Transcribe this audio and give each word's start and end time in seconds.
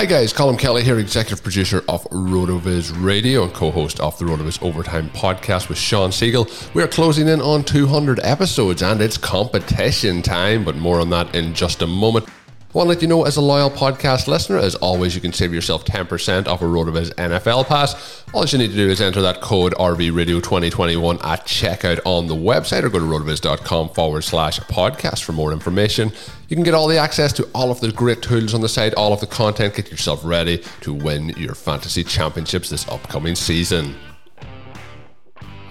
Hi 0.00 0.06
guys, 0.06 0.32
Colin 0.32 0.56
Kelly 0.56 0.82
here, 0.82 0.98
executive 0.98 1.42
producer 1.42 1.84
of 1.86 2.04
RotoViz 2.04 3.04
Radio 3.04 3.44
and 3.44 3.52
co-host 3.52 4.00
of 4.00 4.18
the 4.18 4.24
RotoViz 4.24 4.62
Overtime 4.62 5.10
podcast 5.10 5.68
with 5.68 5.76
Sean 5.76 6.10
Siegel. 6.10 6.48
We 6.72 6.82
are 6.82 6.88
closing 6.88 7.28
in 7.28 7.42
on 7.42 7.64
200 7.64 8.18
episodes 8.22 8.82
and 8.82 9.02
it's 9.02 9.18
competition 9.18 10.22
time, 10.22 10.64
but 10.64 10.76
more 10.76 11.00
on 11.00 11.10
that 11.10 11.34
in 11.34 11.52
just 11.52 11.82
a 11.82 11.86
moment. 11.86 12.26
Want 12.72 12.86
to 12.86 12.90
let 12.90 13.02
you 13.02 13.08
know, 13.08 13.24
as 13.24 13.36
a 13.36 13.40
loyal 13.40 13.68
podcast 13.68 14.28
listener, 14.28 14.56
as 14.56 14.76
always, 14.76 15.16
you 15.16 15.20
can 15.20 15.32
save 15.32 15.52
yourself 15.52 15.84
10% 15.84 16.46
off 16.46 16.62
a 16.62 16.64
RotoViz 16.64 17.12
NFL 17.14 17.66
pass. 17.66 18.24
All 18.32 18.46
you 18.46 18.58
need 18.58 18.68
to 18.68 18.76
do 18.76 18.88
is 18.88 19.00
enter 19.00 19.20
that 19.22 19.40
code 19.40 19.74
RVRadio2021 19.74 21.24
at 21.24 21.46
checkout 21.48 21.98
on 22.04 22.28
the 22.28 22.36
website 22.36 22.84
or 22.84 22.88
go 22.88 23.00
to 23.00 23.04
rotoviz.com 23.04 23.88
forward 23.88 24.22
slash 24.22 24.60
podcast 24.60 25.24
for 25.24 25.32
more 25.32 25.52
information. 25.52 26.12
You 26.46 26.54
can 26.54 26.62
get 26.62 26.74
all 26.74 26.86
the 26.86 26.96
access 26.96 27.32
to 27.34 27.48
all 27.56 27.72
of 27.72 27.80
the 27.80 27.90
great 27.90 28.22
tools 28.22 28.54
on 28.54 28.60
the 28.60 28.68
site, 28.68 28.94
all 28.94 29.12
of 29.12 29.18
the 29.18 29.26
content. 29.26 29.74
Get 29.74 29.90
yourself 29.90 30.24
ready 30.24 30.62
to 30.82 30.92
win 30.92 31.30
your 31.30 31.56
fantasy 31.56 32.04
championships 32.04 32.70
this 32.70 32.86
upcoming 32.86 33.34
season. 33.34 33.96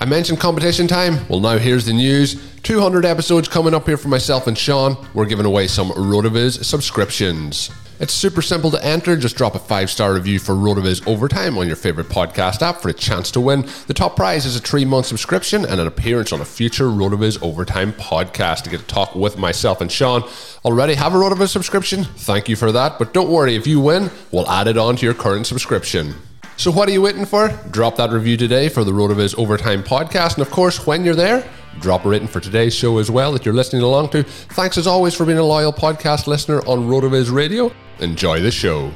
I 0.01 0.05
mentioned 0.05 0.39
competition 0.39 0.87
time. 0.87 1.27
Well, 1.27 1.41
now 1.41 1.57
here's 1.57 1.85
the 1.85 1.91
news. 1.91 2.41
200 2.61 3.03
episodes 3.03 3.49
coming 3.49 3.73
up 3.73 3.85
here 3.85 3.97
for 3.97 4.07
myself 4.07 4.47
and 4.47 4.57
Sean. 4.57 4.95
We're 5.13 5.25
giving 5.25 5.45
away 5.45 5.67
some 5.67 5.89
RotoViz 5.89 6.63
subscriptions. 6.63 7.69
It's 7.99 8.13
super 8.13 8.41
simple 8.41 8.71
to 8.71 8.85
enter. 8.85 9.17
Just 9.17 9.35
drop 9.35 9.55
a 9.55 9.59
five 9.59 9.89
star 9.89 10.13
review 10.13 10.39
for 10.39 10.55
RotoViz 10.55 11.05
Overtime 11.05 11.57
on 11.57 11.67
your 11.67 11.75
favorite 11.75 12.07
podcast 12.07 12.61
app 12.61 12.77
for 12.81 12.87
a 12.87 12.93
chance 12.93 13.29
to 13.31 13.41
win. 13.41 13.67
The 13.87 13.93
top 13.93 14.15
prize 14.15 14.45
is 14.45 14.55
a 14.55 14.61
three 14.61 14.85
month 14.85 15.07
subscription 15.07 15.65
and 15.65 15.81
an 15.81 15.87
appearance 15.87 16.31
on 16.31 16.39
a 16.39 16.45
future 16.45 16.85
RotoViz 16.85 17.43
Overtime 17.43 17.91
podcast 17.91 18.63
to 18.63 18.69
get 18.69 18.79
to 18.79 18.87
talk 18.87 19.15
with 19.15 19.37
myself 19.37 19.81
and 19.81 19.91
Sean. 19.91 20.23
Already 20.63 20.93
have 20.93 21.13
a 21.13 21.17
RotoViz 21.17 21.49
subscription? 21.49 22.05
Thank 22.05 22.47
you 22.47 22.55
for 22.55 22.71
that. 22.71 22.99
But 22.99 23.13
don't 23.13 23.29
worry, 23.29 23.55
if 23.55 23.67
you 23.67 23.81
win, 23.81 24.11
we'll 24.31 24.49
add 24.49 24.67
it 24.67 24.77
on 24.77 24.95
to 24.95 25.05
your 25.05 25.13
current 25.13 25.45
subscription. 25.45 26.15
So 26.59 26.71
what 26.71 26.89
are 26.89 26.91
you 26.91 27.01
waiting 27.01 27.23
for? 27.23 27.47
Drop 27.71 27.95
that 27.95 28.11
review 28.11 28.35
today 28.35 28.67
for 28.67 28.83
the 28.83 28.91
RotoViz 28.91 29.39
Overtime 29.39 29.81
podcast. 29.81 30.33
And 30.33 30.41
of 30.45 30.51
course, 30.51 30.85
when 30.85 31.05
you're 31.05 31.15
there, 31.15 31.49
drop 31.79 32.03
a 32.03 32.09
rating 32.09 32.27
for 32.27 32.41
today's 32.41 32.75
show 32.75 32.97
as 32.97 33.09
well 33.09 33.31
that 33.31 33.45
you're 33.45 33.53
listening 33.53 33.81
along 33.81 34.09
to. 34.09 34.23
Thanks 34.23 34.77
as 34.77 34.85
always 34.85 35.15
for 35.15 35.25
being 35.25 35.37
a 35.37 35.43
loyal 35.43 35.71
podcast 35.71 36.27
listener 36.27 36.59
on 36.67 36.89
RotoViz 36.89 37.33
Radio. 37.33 37.71
Enjoy 37.99 38.41
the 38.41 38.51
show. 38.51 38.91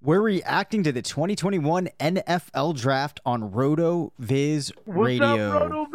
We're 0.00 0.20
reacting 0.20 0.84
to 0.84 0.92
the 0.92 1.02
2021 1.02 1.88
NFL 1.98 2.76
Draft 2.76 3.18
on 3.26 3.50
RotoViz 3.50 4.70
Radio. 4.86 5.88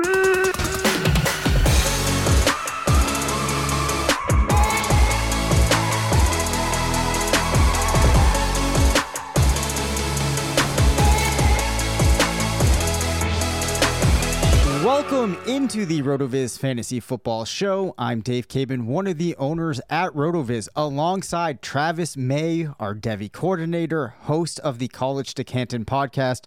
Welcome 15.12 15.42
into 15.48 15.88
the 15.88 16.04
RotoViz 16.04 16.60
Fantasy 16.60 17.00
Football 17.00 17.44
Show. 17.44 17.96
I'm 17.98 18.22
Dave 18.22 18.48
Caban, 18.48 18.86
one 18.86 19.08
of 19.08 19.18
the 19.18 19.36
owners 19.38 19.82
at 19.90 20.14
RotoViz, 20.14 20.70
alongside 20.76 21.64
Travis 21.64 22.16
May, 22.16 22.68
our 22.80 22.94
Devy 22.94 23.32
coordinator, 23.32 24.10
host 24.10 24.60
of 24.60 24.78
the 24.78 24.88
College 24.88 25.34
to 25.34 25.44
Canton 25.44 25.84
podcast. 25.84 26.44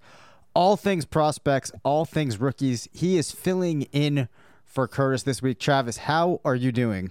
All 0.55 0.77
things 0.77 1.05
prospects, 1.05 1.73
all 1.83 2.05
things 2.05 2.39
rookies. 2.39 2.89
He 2.93 3.19
is 3.19 3.33
filling 3.33 3.83
in 3.91 4.29
for 4.65 4.87
Curtis 4.87 5.25
this 5.25 5.43
week. 5.43 5.59
Travis, 5.59 5.97
how 5.97 6.41
are 6.45 6.55
you 6.55 6.71
doing? 6.71 7.11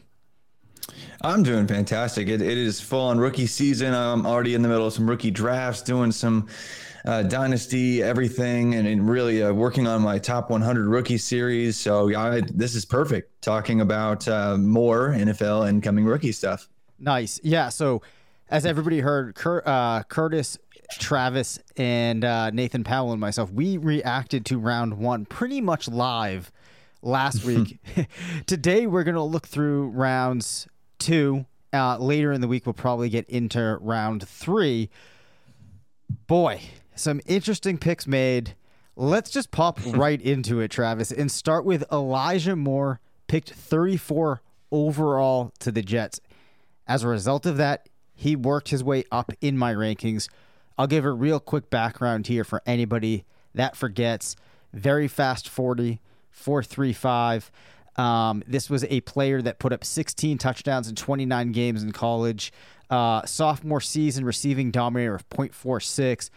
I'm 1.20 1.44
doing 1.44 1.68
fantastic. 1.68 2.30
It, 2.30 2.42
it 2.42 2.58
is 2.58 2.80
full 2.80 3.08
on 3.08 3.20
rookie 3.20 3.46
season. 3.46 3.94
I'm 3.94 4.26
already 4.26 4.56
in 4.56 4.62
the 4.62 4.70
middle 4.70 4.88
of 4.88 4.94
some 4.94 5.10
rookie 5.10 5.32
drafts, 5.32 5.82
doing 5.82 6.14
some 6.14 6.48
uh, 7.06 7.24
dynasty, 7.24 8.04
everything, 8.04 8.76
and, 8.76 8.88
and 8.88 9.10
really 9.10 9.44
uh, 9.44 9.52
working 9.52 9.88
on 9.88 10.02
my 10.02 10.20
top 10.20 10.50
100 10.50 10.88
rookie 10.88 11.18
series. 11.18 11.78
So 11.78 12.16
I, 12.16 12.42
this 12.42 12.76
is 12.76 12.86
perfect. 12.86 13.42
Talking 13.42 13.82
about 13.82 14.28
uh, 14.28 14.58
more 14.58 15.10
NFL 15.10 15.68
and 15.68 15.82
coming 15.82 16.06
rookie 16.06 16.32
stuff. 16.32 16.70
Nice, 17.00 17.40
yeah. 17.44 17.70
So 17.70 18.02
as 18.50 18.66
everybody 18.66 19.00
heard, 19.00 19.34
Cur- 19.34 19.64
uh, 19.66 20.04
Curtis, 20.04 20.58
Travis, 21.00 21.58
and 21.78 22.24
uh, 22.24 22.52
Nathan 22.52 22.84
Powell 22.84 23.12
and 23.12 23.22
myself, 23.22 23.52
we 23.52 23.78
reacted 23.78 24.46
to 24.48 24.60
round 24.60 24.98
one 24.98 25.26
pretty 25.26 25.62
much 25.62 25.88
live 25.88 26.52
last 27.02 27.44
week. 27.46 27.80
Today 28.46 28.86
we're 28.86 29.04
gonna 29.04 29.26
look 29.26 29.48
through 29.48 29.90
rounds 29.90 30.68
two. 31.00 31.46
Uh, 31.74 31.98
later 31.98 32.34
in 32.34 32.42
the 32.42 32.50
week, 32.50 32.66
we'll 32.66 32.74
probably 32.74 33.08
get 33.08 33.28
into 33.30 33.78
round 33.80 34.28
three. 34.28 34.90
Boy, 36.28 36.62
some 36.96 37.22
interesting 37.26 37.78
picks 37.78 38.08
made. 38.08 38.56
Let's 38.96 39.30
just 39.30 39.52
pop 39.52 39.80
right 39.86 40.22
into 40.22 40.60
it, 40.60 40.72
Travis, 40.72 41.12
and 41.12 41.32
start 41.32 41.66
with 41.66 41.84
Elijah 41.92 42.56
Moore, 42.56 43.00
picked 43.28 43.52
34 43.52 44.42
overall 44.72 45.52
to 45.60 45.72
the 45.72 45.82
Jets. 45.82 46.20
As 46.88 47.04
a 47.04 47.08
result 47.08 47.46
of 47.46 47.58
that, 47.58 47.88
he 48.14 48.36
worked 48.36 48.70
his 48.70 48.84
way 48.84 49.04
up 49.12 49.32
in 49.42 49.58
my 49.58 49.74
rankings. 49.74 50.28
I'll 50.78 50.88
give 50.88 51.06
a 51.06 51.12
real 51.12 51.40
quick 51.40 51.70
background 51.70 52.28
here 52.28 52.44
for 52.44 52.62
anybody 52.66 53.26
that 53.54 53.76
forgets. 53.76 54.36
Very 54.74 55.08
fast 55.08 55.50
40, 55.50 56.00
435. 56.30 57.52
Um, 57.98 58.44
this 58.48 58.70
was 58.70 58.84
a 58.86 59.02
player 59.02 59.42
that 59.42 59.60
put 59.60 59.74
up 59.74 59.84
16 59.84 60.38
touchdowns 60.38 60.88
in 60.88 60.96
29 60.96 61.52
games 61.52 61.84
in 61.84 61.92
college. 61.92 62.54
Uh, 62.90 63.26
sophomore 63.26 63.82
season 63.82 64.26
receiving 64.26 64.72
dominator 64.72 65.16
of 65.16 65.30
0.46 65.30 66.30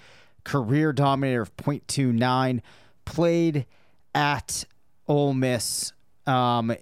career 0.45 0.93
dominator 0.93 1.43
of 1.43 1.57
0.29, 1.57 2.61
played 3.05 3.67
at 4.15 4.65
Ole 5.09 5.35
Miss. 5.35 5.93
Um, 6.27 6.75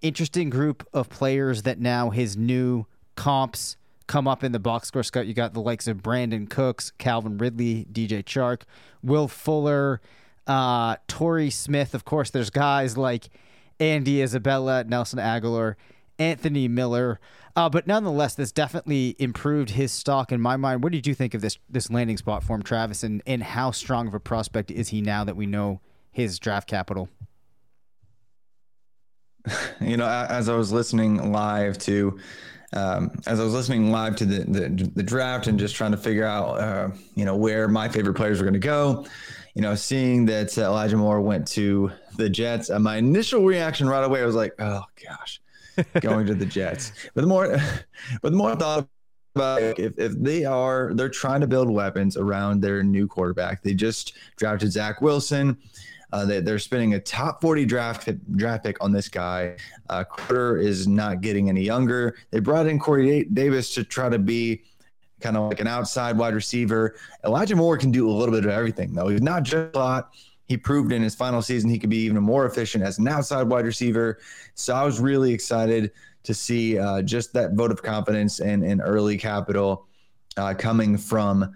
interesting 0.00 0.50
group 0.50 0.86
of 0.92 1.08
players 1.08 1.62
that 1.62 1.78
now 1.78 2.10
his 2.10 2.36
new 2.36 2.86
comps 3.16 3.76
come 4.06 4.26
up 4.26 4.42
in 4.42 4.52
the 4.52 4.58
box 4.58 4.88
score 4.88 5.02
scout, 5.02 5.26
You 5.26 5.34
got 5.34 5.52
the 5.52 5.60
likes 5.60 5.86
of 5.86 5.98
Brandin 5.98 6.48
Cooks, 6.48 6.92
Calvin 6.98 7.38
Ridley, 7.38 7.86
DJ 7.92 8.24
Chark, 8.24 8.62
Will 9.02 9.28
Fuller, 9.28 10.00
uh, 10.46 10.96
Torrey 11.06 11.50
Smith. 11.50 11.94
Of 11.94 12.04
course, 12.04 12.30
there's 12.30 12.50
guys 12.50 12.96
like 12.96 13.28
Andy 13.78 14.22
Isabella, 14.22 14.84
Nelson 14.84 15.18
Agholor, 15.18 15.74
Anthony 16.18 16.68
Miller. 16.68 17.20
Uh, 17.56 17.68
but 17.68 17.86
nonetheless, 17.86 18.34
this 18.34 18.52
definitely 18.52 19.16
improved 19.18 19.70
his 19.70 19.90
stock 19.90 20.30
in 20.30 20.40
my 20.40 20.56
mind. 20.56 20.82
What 20.82 20.92
did 20.92 21.06
you 21.06 21.14
think 21.14 21.34
of 21.34 21.40
this 21.40 21.58
this 21.68 21.90
landing 21.90 22.16
spot 22.16 22.42
for 22.42 22.54
him, 22.54 22.62
Travis, 22.62 23.02
and, 23.02 23.22
and 23.26 23.42
how 23.42 23.70
strong 23.70 24.06
of 24.06 24.14
a 24.14 24.20
prospect 24.20 24.70
is 24.70 24.88
he 24.88 25.00
now 25.00 25.24
that 25.24 25.36
we 25.36 25.46
know 25.46 25.80
his 26.12 26.38
draft 26.38 26.68
capital? 26.68 27.08
You 29.80 29.96
know, 29.96 30.06
as 30.06 30.48
I 30.48 30.56
was 30.56 30.72
listening 30.72 31.32
live 31.32 31.78
to, 31.78 32.18
um, 32.74 33.12
as 33.26 33.40
I 33.40 33.44
was 33.44 33.54
listening 33.54 33.90
live 33.90 34.16
to 34.16 34.26
the, 34.26 34.44
the, 34.44 34.90
the 34.96 35.02
draft 35.02 35.46
and 35.46 35.58
just 35.58 35.74
trying 35.74 35.92
to 35.92 35.96
figure 35.96 36.26
out, 36.26 36.60
uh, 36.60 36.90
you 37.14 37.24
know, 37.24 37.36
where 37.36 37.68
my 37.68 37.88
favorite 37.88 38.14
players 38.14 38.40
were 38.40 38.44
going 38.44 38.54
to 38.54 38.58
go, 38.58 39.06
you 39.54 39.62
know, 39.62 39.74
seeing 39.74 40.26
that 40.26 40.56
Elijah 40.58 40.96
Moore 40.96 41.20
went 41.20 41.46
to 41.48 41.90
the 42.16 42.28
Jets, 42.28 42.70
uh, 42.70 42.78
my 42.78 42.96
initial 42.96 43.44
reaction 43.44 43.88
right 43.88 44.04
away 44.04 44.24
was 44.24 44.34
like, 44.34 44.52
oh 44.58 44.82
gosh, 45.02 45.40
going 46.00 46.26
to 46.26 46.34
the 46.34 46.46
Jets. 46.46 46.92
But 47.14 47.22
the 47.22 47.26
more, 47.26 47.48
but 48.22 48.30
the 48.30 48.36
more 48.36 48.52
I 48.52 48.56
thought 48.56 48.88
about 49.34 49.78
if, 49.78 49.98
if 49.98 50.12
they 50.18 50.44
are, 50.44 50.92
they're 50.94 51.08
trying 51.08 51.40
to 51.40 51.46
build 51.46 51.70
weapons 51.70 52.16
around 52.16 52.60
their 52.60 52.82
new 52.82 53.06
quarterback. 53.06 53.62
They 53.62 53.74
just 53.74 54.14
drafted 54.36 54.72
Zach 54.72 55.00
Wilson. 55.00 55.58
Uh, 56.10 56.24
they, 56.24 56.38
are 56.38 56.58
spending 56.58 56.94
a 56.94 57.00
top 57.00 57.40
40 57.42 57.66
draft 57.66 58.08
draft 58.36 58.64
pick 58.64 58.82
on 58.82 58.92
this 58.92 59.08
guy. 59.08 59.56
Uh, 59.90 60.04
Carter 60.04 60.56
is 60.56 60.88
not 60.88 61.20
getting 61.20 61.50
any 61.50 61.62
younger. 61.62 62.16
They 62.30 62.40
brought 62.40 62.66
in 62.66 62.78
Corey 62.78 63.24
Davis 63.24 63.74
to 63.74 63.84
try 63.84 64.08
to 64.08 64.18
be 64.18 64.62
kind 65.20 65.36
of 65.36 65.48
like 65.50 65.60
an 65.60 65.66
outside 65.66 66.16
wide 66.16 66.34
receiver. 66.34 66.96
Elijah 67.24 67.56
Moore 67.56 67.76
can 67.76 67.90
do 67.90 68.08
a 68.08 68.12
little 68.12 68.34
bit 68.34 68.44
of 68.44 68.50
everything, 68.50 68.94
though. 68.94 69.08
He's 69.08 69.20
not 69.20 69.42
just 69.42 69.74
a 69.74 69.78
lot. 69.78 70.14
He 70.48 70.56
proved 70.56 70.92
in 70.92 71.02
his 71.02 71.14
final 71.14 71.42
season 71.42 71.70
he 71.70 71.78
could 71.78 71.90
be 71.90 71.98
even 71.98 72.22
more 72.22 72.46
efficient 72.46 72.82
as 72.82 72.98
an 72.98 73.06
outside 73.06 73.48
wide 73.48 73.66
receiver. 73.66 74.18
So 74.54 74.74
I 74.74 74.82
was 74.84 74.98
really 74.98 75.32
excited 75.32 75.92
to 76.24 76.34
see 76.34 76.78
uh, 76.78 77.02
just 77.02 77.32
that 77.34 77.52
vote 77.52 77.70
of 77.70 77.82
confidence 77.82 78.40
and, 78.40 78.64
and 78.64 78.80
early 78.82 79.16
capital 79.16 79.86
uh, 80.36 80.54
coming 80.54 80.96
from 80.96 81.54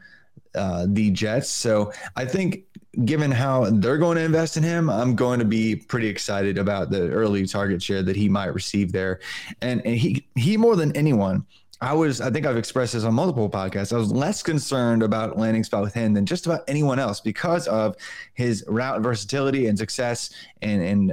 uh, 0.55 0.87
the 0.89 1.11
Jets. 1.11 1.49
So 1.49 1.93
I 2.17 2.25
think 2.27 2.65
given 3.07 3.31
how 3.31 3.71
they're 3.71 3.97
going 3.97 4.17
to 4.17 4.23
invest 4.23 4.57
in 4.59 4.63
him, 4.63 4.91
I'm 4.91 5.17
going 5.17 5.39
to 5.39 5.47
be 5.47 5.75
pretty 5.75 6.09
excited 6.09 6.59
about 6.59 6.91
the 6.91 7.09
early 7.09 7.47
target 7.47 7.83
share 7.83 8.03
that 8.03 8.17
he 8.17 8.29
might 8.29 8.53
receive 8.55 8.93
there. 8.93 9.21
And, 9.63 9.85
and 9.87 9.97
he 9.97 10.27
he 10.37 10.59
more 10.59 10.77
than 10.77 10.95
anyone, 10.95 11.47
I 11.83 11.95
was, 11.95 12.21
I 12.21 12.31
think 12.31 12.47
I've 12.47 12.57
expressed 12.57 12.93
this 12.93 13.03
on 13.03 13.13
multiple 13.13 13.51
podcasts. 13.51 13.93
I 13.93 13.97
was 13.97 14.13
less 14.13 14.41
concerned 14.41 15.03
about 15.03 15.37
landing 15.37 15.65
spot 15.65 15.83
with 15.83 15.93
him 15.93 16.15
than 16.15 16.25
just 16.25 16.47
about 16.47 16.63
anyone 16.69 17.01
else 17.01 17.19
because 17.21 17.67
of 17.67 17.97
his 18.35 18.65
route 18.69 19.01
versatility 19.03 19.67
and 19.67 19.77
success 19.77 20.31
and, 20.63 21.13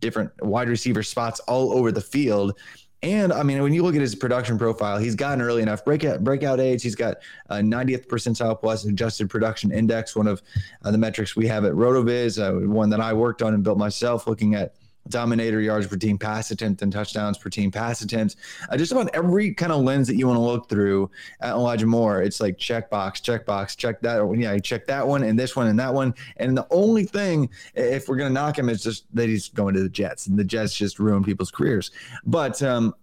different 0.00 0.30
wide 0.42 0.68
receiver 0.68 1.02
spots 1.02 1.40
all 1.40 1.72
over 1.72 1.90
the 1.90 2.00
field. 2.00 2.58
And 3.02 3.32
I 3.32 3.42
mean, 3.42 3.62
when 3.62 3.72
you 3.72 3.82
look 3.82 3.94
at 3.94 4.02
his 4.02 4.14
production 4.14 4.58
profile, 4.58 4.98
he's 4.98 5.14
gotten 5.14 5.40
early 5.40 5.62
enough 5.62 5.82
breakout 5.82 6.22
breakout 6.22 6.60
age. 6.60 6.82
He's 6.82 6.94
got 6.94 7.16
a 7.48 7.56
90th 7.56 8.06
percentile 8.06 8.60
plus 8.60 8.84
adjusted 8.84 9.30
production 9.30 9.72
index, 9.72 10.14
one 10.14 10.26
of 10.26 10.42
uh, 10.84 10.90
the 10.90 10.98
metrics 10.98 11.36
we 11.36 11.46
have 11.46 11.64
at 11.64 11.72
Rotoviz, 11.72 12.38
uh, 12.38 12.68
one 12.68 12.90
that 12.90 13.00
I 13.00 13.14
worked 13.14 13.40
on 13.40 13.54
and 13.54 13.64
built 13.64 13.78
myself, 13.78 14.26
looking 14.26 14.54
at 14.56 14.74
dominator 15.10 15.60
yards 15.60 15.86
per 15.86 15.96
team 15.96 16.18
pass 16.18 16.50
attempt 16.50 16.82
and 16.82 16.92
touchdowns 16.92 17.38
per 17.38 17.50
team 17.50 17.70
pass 17.70 18.02
attempts. 18.02 18.36
Uh, 18.68 18.76
just 18.76 18.92
about 18.92 19.14
every 19.14 19.54
kind 19.54 19.72
of 19.72 19.82
lens 19.82 20.06
that 20.08 20.16
you 20.16 20.26
want 20.26 20.36
to 20.36 20.42
look 20.42 20.68
through 20.68 21.10
at 21.40 21.52
Elijah 21.52 21.86
Moore, 21.86 22.22
it's 22.22 22.40
like 22.40 22.58
check 22.58 22.90
box, 22.90 23.20
check 23.20 23.46
box, 23.46 23.76
check 23.76 24.00
that. 24.02 24.18
Yeah, 24.36 24.54
you 24.54 24.60
check 24.60 24.86
that 24.86 25.06
one 25.06 25.22
and 25.24 25.38
this 25.38 25.56
one 25.56 25.66
and 25.66 25.78
that 25.78 25.92
one. 25.92 26.14
And 26.36 26.56
the 26.56 26.66
only 26.70 27.04
thing, 27.04 27.50
if 27.74 28.08
we're 28.08 28.16
going 28.16 28.30
to 28.30 28.34
knock 28.34 28.58
him, 28.58 28.68
is 28.68 28.82
just 28.82 29.04
that 29.14 29.28
he's 29.28 29.48
going 29.48 29.74
to 29.74 29.82
the 29.82 29.88
Jets. 29.88 30.26
And 30.26 30.38
the 30.38 30.44
Jets 30.44 30.74
just 30.74 30.98
ruin 30.98 31.22
people's 31.22 31.50
careers. 31.50 31.90
But 32.24 32.62
um, 32.62 32.94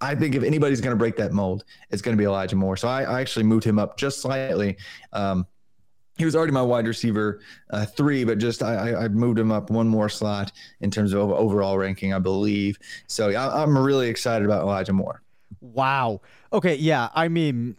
I 0.00 0.14
think 0.14 0.34
if 0.34 0.42
anybody's 0.42 0.80
going 0.80 0.94
to 0.94 0.98
break 0.98 1.16
that 1.16 1.32
mold, 1.32 1.64
it's 1.90 2.02
going 2.02 2.16
to 2.16 2.20
be 2.20 2.26
Elijah 2.26 2.56
Moore. 2.56 2.76
So 2.76 2.88
I, 2.88 3.02
I 3.02 3.20
actually 3.20 3.44
moved 3.44 3.64
him 3.64 3.78
up 3.78 3.96
just 3.96 4.20
slightly. 4.20 4.76
Um, 5.12 5.46
he 6.18 6.24
was 6.24 6.34
already 6.34 6.52
my 6.52 6.62
wide 6.62 6.86
receiver 6.86 7.40
uh, 7.70 7.86
three, 7.86 8.24
but 8.24 8.38
just 8.38 8.62
I, 8.62 9.04
I, 9.04 9.08
moved 9.08 9.38
him 9.38 9.52
up 9.52 9.70
one 9.70 9.88
more 9.88 10.08
slot 10.08 10.50
in 10.80 10.90
terms 10.90 11.14
of 11.14 11.30
overall 11.30 11.78
ranking, 11.78 12.12
I 12.12 12.18
believe. 12.18 12.76
So 13.06 13.30
I, 13.30 13.62
I'm 13.62 13.78
really 13.78 14.08
excited 14.08 14.44
about 14.44 14.62
Elijah 14.62 14.92
Moore. 14.92 15.22
Wow. 15.60 16.20
Okay. 16.52 16.74
Yeah. 16.74 17.08
I 17.14 17.28
mean, 17.28 17.76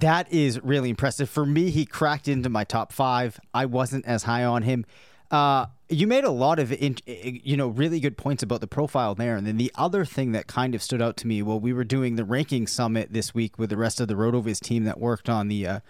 that 0.00 0.30
is 0.32 0.62
really 0.62 0.90
impressive. 0.90 1.30
For 1.30 1.46
me, 1.46 1.70
he 1.70 1.86
cracked 1.86 2.26
into 2.26 2.48
my 2.48 2.64
top 2.64 2.92
five. 2.92 3.40
I 3.54 3.64
wasn't 3.64 4.04
as 4.06 4.24
high 4.24 4.44
on 4.44 4.62
him. 4.62 4.84
Uh, 5.30 5.66
you 5.88 6.06
made 6.06 6.24
a 6.24 6.30
lot 6.30 6.58
of 6.58 6.72
in, 6.72 6.96
you 7.06 7.56
know 7.56 7.68
really 7.68 8.00
good 8.00 8.16
points 8.16 8.42
about 8.42 8.60
the 8.60 8.66
profile 8.66 9.14
there, 9.14 9.36
and 9.36 9.46
then 9.46 9.56
the 9.56 9.70
other 9.74 10.04
thing 10.04 10.32
that 10.32 10.46
kind 10.46 10.74
of 10.74 10.82
stood 10.82 11.02
out 11.02 11.16
to 11.18 11.26
me 11.26 11.42
while 11.42 11.60
we 11.60 11.72
were 11.72 11.84
doing 11.84 12.16
the 12.16 12.24
ranking 12.24 12.66
summit 12.66 13.12
this 13.12 13.34
week 13.34 13.58
with 13.58 13.70
the 13.70 13.76
rest 13.76 14.00
of 14.00 14.08
the 14.08 14.14
Rotoviz 14.14 14.60
team 14.60 14.84
that 14.84 14.98
worked 14.98 15.28
on 15.28 15.48
the 15.48 15.66
uh, 15.66 15.80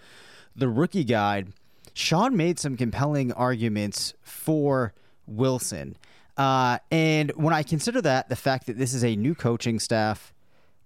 the 0.55 0.67
rookie 0.67 1.05
guide 1.05 1.53
Sean 1.99 2.37
made 2.37 2.57
some 2.57 2.77
compelling 2.77 3.33
arguments 3.33 4.13
for 4.21 4.93
Wilson. 5.27 5.97
Uh, 6.37 6.77
and 6.89 7.29
when 7.31 7.53
I 7.53 7.61
consider 7.61 8.01
that, 8.01 8.29
the 8.29 8.37
fact 8.37 8.67
that 8.67 8.77
this 8.77 8.93
is 8.93 9.03
a 9.03 9.17
new 9.17 9.35
coaching 9.35 9.79
staff, 9.79 10.33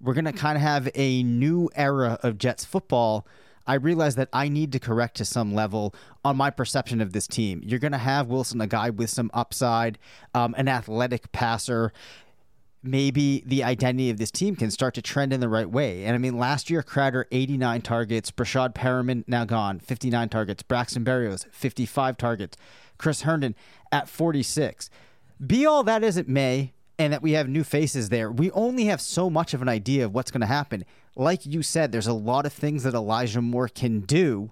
we're 0.02 0.16
going 0.16 0.26
to 0.26 0.34
kind 0.34 0.58
of 0.58 0.64
have 0.64 0.90
a 0.96 1.22
new 1.22 1.70
era 1.76 2.18
of 2.24 2.40
Jets 2.40 2.66
football. 2.66 3.28
I 3.68 3.76
realize 3.76 4.16
that 4.16 4.30
I 4.34 4.50
need 4.50 4.72
to 4.72 4.80
correct 4.80 5.18
to 5.18 5.26
some 5.26 5.54
level 5.54 5.94
on 6.26 6.36
my 6.36 6.50
perception 6.50 7.00
of 7.00 7.14
this 7.14 7.28
team. 7.28 7.62
You're 7.64 7.80
going 7.80 7.92
to 7.92 8.00
have 8.00 8.28
Wilson, 8.28 8.60
a 8.60 8.66
guy 8.66 8.90
with 8.90 9.12
some 9.12 9.30
upside, 9.36 10.00
um, 10.34 10.56
an 10.58 10.68
athletic 10.68 11.32
passer 11.32 11.94
maybe 12.84 13.44
the 13.46 13.64
identity 13.64 14.10
of 14.10 14.18
this 14.18 14.32
team 14.32 14.56
can 14.56 14.70
start 14.70 14.94
to 14.96 15.02
trend 15.02 15.34
in 15.34 15.40
the 15.40 15.50
right 15.50 15.70
way. 15.70 16.04
And 16.04 16.14
I 16.14 16.18
mean, 16.18 16.38
last 16.38 16.70
year, 16.70 16.84
Crowder, 16.84 17.28
89 17.32 17.82
targets. 17.82 18.30
Breshad 18.30 18.74
Perriman, 18.74 19.24
now 19.28 19.46
gone, 19.46 19.80
59 19.80 20.30
targets. 20.30 20.64
Braxton 20.64 21.06
Berrios, 21.06 21.48
55 21.52 22.18
targets. 22.18 22.58
Chris 22.98 23.22
Herndon 23.22 23.56
at 23.92 24.10
46. 24.10 24.90
Be 25.46 25.66
all 25.66 25.84
that 25.84 26.04
as 26.04 26.18
it 26.18 26.28
may, 26.28 26.74
and 27.00 27.12
that 27.12 27.22
we 27.22 27.32
have 27.32 27.50
new 27.50 27.64
faces 27.64 28.10
there, 28.10 28.32
we 28.32 28.52
only 28.52 28.86
have 28.86 29.02
so 29.02 29.30
much 29.30 29.54
of 29.54 29.62
an 29.62 29.70
idea 29.70 30.06
of 30.06 30.14
what's 30.14 30.32
going 30.32 30.42
to 30.42 30.48
happen. 30.48 30.86
Like 31.16 31.46
you 31.46 31.64
said, 31.64 31.92
there's 31.92 32.08
a 32.08 32.14
lot 32.14 32.46
of 32.46 32.54
things 32.54 32.84
that 32.84 32.94
Elijah 32.94 33.42
Moore 33.42 33.68
can 33.68 34.02
do. 34.02 34.52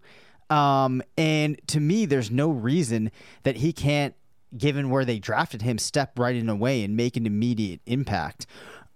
Um, 0.49 1.01
and 1.17 1.59
to 1.67 1.79
me, 1.79 2.05
there's 2.05 2.31
no 2.31 2.49
reason 2.49 3.11
that 3.43 3.57
he 3.57 3.71
can't 3.71 4.15
given 4.57 4.89
where 4.89 5.05
they 5.05 5.19
drafted 5.19 5.61
him, 5.61 5.77
step 5.77 6.17
right 6.17 6.35
in 6.35 6.49
a 6.49 6.55
way 6.55 6.83
and 6.83 6.95
make 6.95 7.17
an 7.17 7.25
immediate 7.25 7.81
impact. 7.85 8.45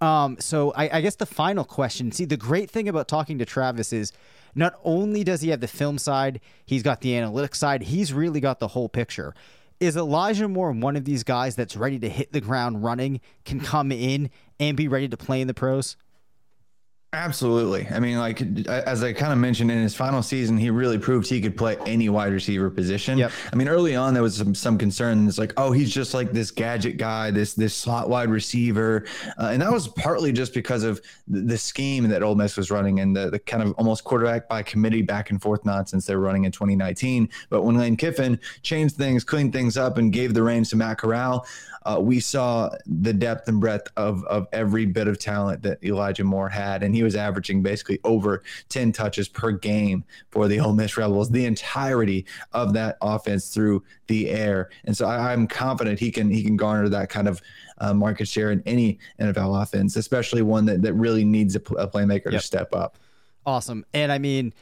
Um, 0.00 0.36
so 0.40 0.72
I, 0.72 0.98
I, 0.98 1.00
guess 1.00 1.16
the 1.16 1.26
final 1.26 1.64
question. 1.64 2.12
See, 2.12 2.26
the 2.26 2.36
great 2.36 2.70
thing 2.70 2.86
about 2.86 3.08
talking 3.08 3.38
to 3.38 3.46
Travis 3.46 3.94
is 3.94 4.12
not 4.54 4.74
only 4.84 5.24
does 5.24 5.40
he 5.40 5.48
have 5.48 5.60
the 5.60 5.68
film 5.68 5.96
side, 5.96 6.40
he's 6.66 6.82
got 6.82 7.00
the 7.00 7.12
analytics 7.12 7.56
side. 7.56 7.82
He's 7.82 8.12
really 8.12 8.40
got 8.40 8.58
the 8.58 8.68
whole 8.68 8.90
picture. 8.90 9.34
Is 9.80 9.96
Elijah 9.96 10.48
Moore 10.48 10.72
one 10.72 10.96
of 10.96 11.04
these 11.04 11.22
guys 11.22 11.56
that's 11.56 11.76
ready 11.76 11.98
to 11.98 12.08
hit 12.08 12.32
the 12.32 12.40
ground 12.40 12.84
running, 12.84 13.20
can 13.44 13.60
come 13.60 13.90
in 13.90 14.30
and 14.60 14.76
be 14.76 14.88
ready 14.88 15.08
to 15.08 15.16
play 15.16 15.40
in 15.40 15.48
the 15.48 15.54
pros? 15.54 15.96
Absolutely. 17.16 17.88
I 17.90 17.98
mean, 17.98 18.18
like 18.18 18.42
as 18.68 19.02
I 19.02 19.14
kind 19.14 19.32
of 19.32 19.38
mentioned 19.38 19.70
in 19.70 19.78
his 19.78 19.94
final 19.94 20.22
season, 20.22 20.58
he 20.58 20.68
really 20.68 20.98
proved 20.98 21.26
he 21.26 21.40
could 21.40 21.56
play 21.56 21.78
any 21.86 22.10
wide 22.10 22.30
receiver 22.30 22.68
position. 22.68 23.16
Yep. 23.16 23.32
I 23.50 23.56
mean, 23.56 23.68
early 23.68 23.96
on 23.96 24.12
there 24.12 24.22
was 24.22 24.36
some 24.36 24.54
some 24.54 24.76
concern. 24.76 25.26
It's 25.26 25.38
like, 25.38 25.54
oh, 25.56 25.72
he's 25.72 25.90
just 25.90 26.12
like 26.12 26.32
this 26.32 26.50
gadget 26.50 26.98
guy, 26.98 27.30
this 27.30 27.54
this 27.54 27.74
slot 27.74 28.10
wide 28.10 28.28
receiver, 28.28 29.06
uh, 29.38 29.48
and 29.50 29.62
that 29.62 29.72
was 29.72 29.88
partly 29.88 30.30
just 30.30 30.52
because 30.52 30.82
of 30.82 31.00
the, 31.26 31.40
the, 31.40 31.56
scheme 31.56 32.06
that 32.08 32.22
Ole 32.22 32.34
Miss 32.34 32.54
was 32.54 32.70
running 32.70 33.00
and 33.00 33.16
the 33.16 33.30
the 33.30 33.38
kind 33.38 33.62
of 33.62 33.72
almost 33.78 34.04
quarterback 34.04 34.46
by 34.46 34.62
committee 34.62 35.00
back 35.00 35.30
and 35.30 35.40
forth 35.40 35.64
nonsense 35.64 36.04
they 36.04 36.14
were 36.14 36.20
running 36.20 36.44
in 36.44 36.52
2019. 36.52 37.30
But 37.48 37.62
when 37.62 37.78
Lane 37.78 37.96
Kiffin 37.96 38.38
changed 38.60 38.96
things, 38.96 39.24
cleaned 39.24 39.54
things 39.54 39.78
up, 39.78 39.96
and 39.96 40.12
gave 40.12 40.34
the 40.34 40.42
reins 40.42 40.68
to 40.70 40.76
Matt 40.76 40.98
Corral, 40.98 41.46
uh, 41.86 41.98
we 41.98 42.20
saw 42.20 42.68
the 42.84 43.12
depth 43.14 43.48
and 43.48 43.58
breadth 43.58 43.90
of 43.96 44.22
of 44.24 44.48
every 44.52 44.84
bit 44.84 45.08
of 45.08 45.18
talent 45.18 45.62
that 45.62 45.82
Elijah 45.82 46.24
Moore 46.24 46.50
had, 46.50 46.82
and 46.82 46.94
he 46.94 47.05
was 47.06 47.16
averaging 47.16 47.62
basically 47.62 47.98
over 48.04 48.42
10 48.68 48.92
touches 48.92 49.28
per 49.28 49.52
game 49.52 50.04
for 50.30 50.48
the 50.48 50.60
Ole 50.60 50.74
Miss 50.74 50.96
Rebels, 50.96 51.30
the 51.30 51.46
entirety 51.46 52.26
of 52.52 52.72
that 52.74 52.98
offense 53.00 53.54
through 53.54 53.82
the 54.08 54.28
air. 54.28 54.70
And 54.84 54.96
so 54.96 55.06
I, 55.06 55.32
am 55.32 55.46
confident 55.46 55.98
he 55.98 56.10
can 56.10 56.30
he 56.30 56.42
can 56.42 56.56
garner 56.56 56.88
that 56.88 57.08
kind 57.08 57.28
of 57.28 57.40
uh, 57.78 57.94
market 57.94 58.28
share 58.28 58.50
in 58.50 58.62
any 58.66 58.98
NFL 59.20 59.62
offense, 59.62 59.96
especially 59.96 60.42
one 60.42 60.66
that, 60.66 60.82
that 60.82 60.94
really 60.94 61.24
needs 61.24 61.56
a, 61.56 61.60
a 61.74 61.88
playmaker 61.88 62.26
yep. 62.26 62.40
to 62.40 62.40
step 62.40 62.74
up. 62.74 62.98
Awesome. 63.44 63.86
And 63.94 64.10
I 64.10 64.18
mean, 64.18 64.52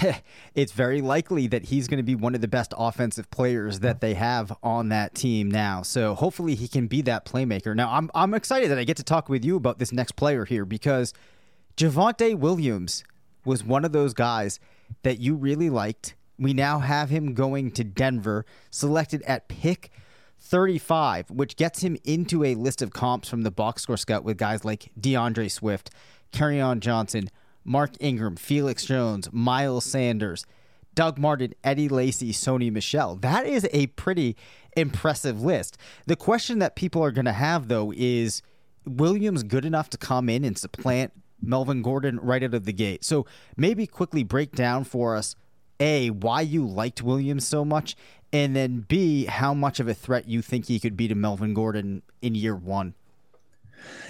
it's 0.54 0.72
very 0.72 1.00
likely 1.00 1.46
that 1.48 1.64
he's 1.64 1.88
going 1.88 1.98
to 1.98 2.02
be 2.02 2.14
one 2.14 2.34
of 2.34 2.40
the 2.40 2.48
best 2.48 2.74
offensive 2.76 3.30
players 3.30 3.80
that 3.80 4.00
they 4.00 4.14
have 4.14 4.52
on 4.62 4.88
that 4.88 5.14
team 5.14 5.50
now. 5.50 5.82
So 5.82 6.14
hopefully 6.14 6.54
he 6.54 6.68
can 6.68 6.86
be 6.86 7.02
that 7.02 7.24
playmaker. 7.24 7.74
Now 7.74 7.92
I'm 7.92 8.10
I'm 8.14 8.34
excited 8.34 8.70
that 8.70 8.78
I 8.78 8.84
get 8.84 8.96
to 8.98 9.04
talk 9.04 9.28
with 9.28 9.44
you 9.44 9.56
about 9.56 9.78
this 9.78 9.92
next 9.92 10.12
player 10.16 10.44
here 10.44 10.64
because 10.64 11.12
Javonte 11.76 12.36
Williams 12.36 13.04
was 13.44 13.64
one 13.64 13.84
of 13.84 13.92
those 13.92 14.14
guys 14.14 14.60
that 15.02 15.18
you 15.18 15.34
really 15.34 15.70
liked. 15.70 16.14
We 16.38 16.52
now 16.52 16.80
have 16.80 17.10
him 17.10 17.34
going 17.34 17.70
to 17.72 17.84
Denver, 17.84 18.44
selected 18.70 19.22
at 19.22 19.48
pick 19.48 19.90
35, 20.38 21.30
which 21.30 21.56
gets 21.56 21.82
him 21.82 21.96
into 22.04 22.44
a 22.44 22.54
list 22.54 22.82
of 22.82 22.92
comps 22.92 23.28
from 23.28 23.42
the 23.42 23.50
box 23.50 23.82
score 23.82 23.96
scout 23.96 24.24
with 24.24 24.36
guys 24.36 24.64
like 24.64 24.90
DeAndre 25.00 25.50
Swift, 25.50 25.90
on 26.40 26.80
Johnson, 26.80 27.30
Mark 27.64 27.92
Ingram, 28.00 28.36
Felix 28.36 28.84
Jones, 28.84 29.28
Miles 29.32 29.84
Sanders, 29.84 30.44
Doug 30.94 31.18
Martin, 31.18 31.54
Eddie 31.62 31.88
Lacy, 31.88 32.32
Sony 32.32 32.72
Michel. 32.72 33.16
That 33.16 33.46
is 33.46 33.68
a 33.72 33.86
pretty 33.88 34.36
impressive 34.76 35.42
list. 35.42 35.78
The 36.06 36.16
question 36.16 36.58
that 36.58 36.76
people 36.76 37.02
are 37.02 37.12
going 37.12 37.24
to 37.26 37.32
have, 37.32 37.68
though, 37.68 37.92
is 37.96 38.42
Williams 38.84 39.42
good 39.42 39.64
enough 39.64 39.90
to 39.90 39.98
come 39.98 40.28
in 40.28 40.44
and 40.44 40.58
supplant 40.58 41.12
Melvin 41.42 41.82
Gordon 41.82 42.18
right 42.20 42.42
out 42.42 42.54
of 42.54 42.64
the 42.64 42.72
gate? 42.72 43.04
So 43.04 43.26
maybe 43.56 43.86
quickly 43.86 44.22
break 44.22 44.52
down 44.52 44.84
for 44.84 45.16
us 45.16 45.36
A, 45.80 46.10
why 46.10 46.42
you 46.42 46.66
liked 46.66 47.02
Williams 47.02 47.46
so 47.46 47.64
much, 47.64 47.96
and 48.32 48.56
then 48.56 48.86
B, 48.88 49.26
how 49.26 49.52
much 49.52 49.80
of 49.80 49.88
a 49.88 49.94
threat 49.94 50.28
you 50.28 50.40
think 50.40 50.66
he 50.66 50.80
could 50.80 50.96
be 50.96 51.08
to 51.08 51.14
Melvin 51.14 51.54
Gordon 51.54 52.02
in 52.20 52.34
year 52.34 52.56
one. 52.56 52.94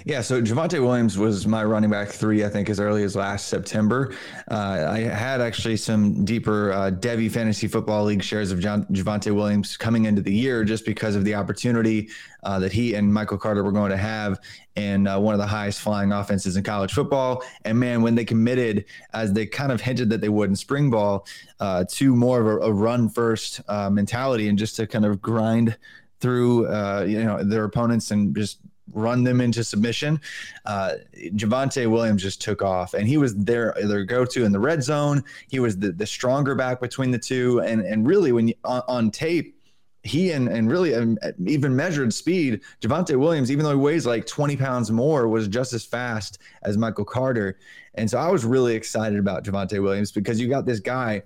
Yeah, 0.05 0.21
so 0.21 0.43
Javonte 0.43 0.81
Williams 0.81 1.17
was 1.17 1.47
my 1.47 1.62
running 1.62 1.91
back 1.91 2.09
three, 2.09 2.45
I 2.45 2.49
think, 2.49 2.69
as 2.69 2.81
early 2.81 3.05
as 3.05 3.14
last 3.14 3.49
September. 3.49 4.12
Uh, 4.50 4.87
I 4.91 4.99
had 4.99 5.41
actually 5.41 5.76
some 5.76 6.25
deeper 6.25 6.73
uh, 6.73 6.91
Devy 6.91 7.31
Fantasy 7.31 7.69
Football 7.69 8.05
League 8.05 8.23
shares 8.23 8.50
of 8.50 8.59
John, 8.59 8.85
Javonte 8.87 9.33
Williams 9.33 9.76
coming 9.76 10.07
into 10.07 10.21
the 10.21 10.33
year 10.33 10.64
just 10.64 10.85
because 10.85 11.14
of 11.14 11.25
the 11.25 11.37
opportunity 11.37 12.09
uh, 12.43 12.59
that 12.59 12.73
he 12.73 12.95
and 12.95 13.14
Michael 13.14 13.38
Carter 13.38 13.62
were 13.62 13.71
going 13.71 13.91
to 13.91 13.97
have 13.97 14.41
in 14.75 15.07
uh, 15.07 15.21
one 15.21 15.35
of 15.35 15.38
the 15.38 15.47
highest 15.47 15.81
flying 15.81 16.11
offenses 16.12 16.57
in 16.57 16.64
college 16.64 16.93
football. 16.93 17.45
And 17.64 17.79
man, 17.79 18.02
when 18.02 18.17
they 18.17 18.25
committed, 18.25 18.87
as 19.12 19.33
they 19.33 19.47
kind 19.47 19.71
of 19.71 19.81
hinted 19.81 20.11
that 20.11 20.21
they 20.21 20.29
would 20.29 20.50
in 20.50 20.57
spring 20.57 20.91
ball, 20.91 21.26
uh, 21.61 21.85
to 21.91 22.17
more 22.17 22.41
of 22.41 22.47
a, 22.47 22.67
a 22.67 22.73
run 22.73 23.09
first 23.09 23.61
uh, 23.69 23.88
mentality 23.88 24.49
and 24.49 24.59
just 24.59 24.75
to 24.76 24.87
kind 24.87 25.05
of 25.05 25.23
grind 25.23 25.76
through 26.23 26.67
uh, 26.69 27.05
you 27.07 27.23
know 27.23 27.43
their 27.43 27.64
opponents 27.64 28.12
and 28.12 28.35
just 28.35 28.61
run 28.93 29.25
them 29.25 29.41
into 29.41 29.65
submission. 29.65 30.21
Uh, 30.67 30.95
Javonte 31.17 31.91
Williams 31.91 32.23
just 32.23 32.41
took 32.43 32.62
off, 32.62 32.95
and 32.95 33.07
he 33.07 33.17
was 33.17 33.35
their 33.37 33.75
their 33.83 34.05
go 34.05 34.25
to 34.25 34.45
in 34.45 34.53
the 34.53 34.61
red 34.61 34.83
zone. 34.83 35.25
He 35.51 35.61
was 35.61 35.79
the, 35.79 35.93
the 35.93 36.07
stronger 36.07 36.55
back 36.55 36.81
between 36.81 37.11
the 37.11 37.19
two, 37.19 37.61
and 37.61 37.81
and 37.83 38.07
really 38.07 38.33
when 38.33 38.49
you, 38.49 38.55
on, 38.65 38.83
on 38.89 39.11
tape 39.11 39.57
he 40.05 40.33
and, 40.33 40.49
and 40.49 40.71
really 40.71 40.95
um, 40.95 41.17
even 41.47 41.75
measured 41.75 42.12
speed, 42.12 42.61
Javonte 42.81 43.17
Williams, 43.17 43.51
even 43.51 43.65
though 43.65 43.71
he 43.71 43.77
weighs 43.77 44.05
like 44.05 44.27
20 44.27 44.57
pounds 44.57 44.91
more, 44.91 45.29
was 45.29 45.47
just 45.47 45.73
as 45.73 45.85
fast 45.85 46.39
as 46.62 46.77
Michael 46.77 47.05
Carter. 47.05 47.59
And 47.95 48.11
so 48.11 48.19
I 48.19 48.29
was 48.29 48.45
really 48.45 48.75
excited 48.75 49.19
about 49.19 49.45
Javonte 49.45 49.81
Williams 49.81 50.11
because 50.11 50.41
you 50.41 50.49
got 50.49 50.67
this 50.67 50.81
guy 50.81 51.23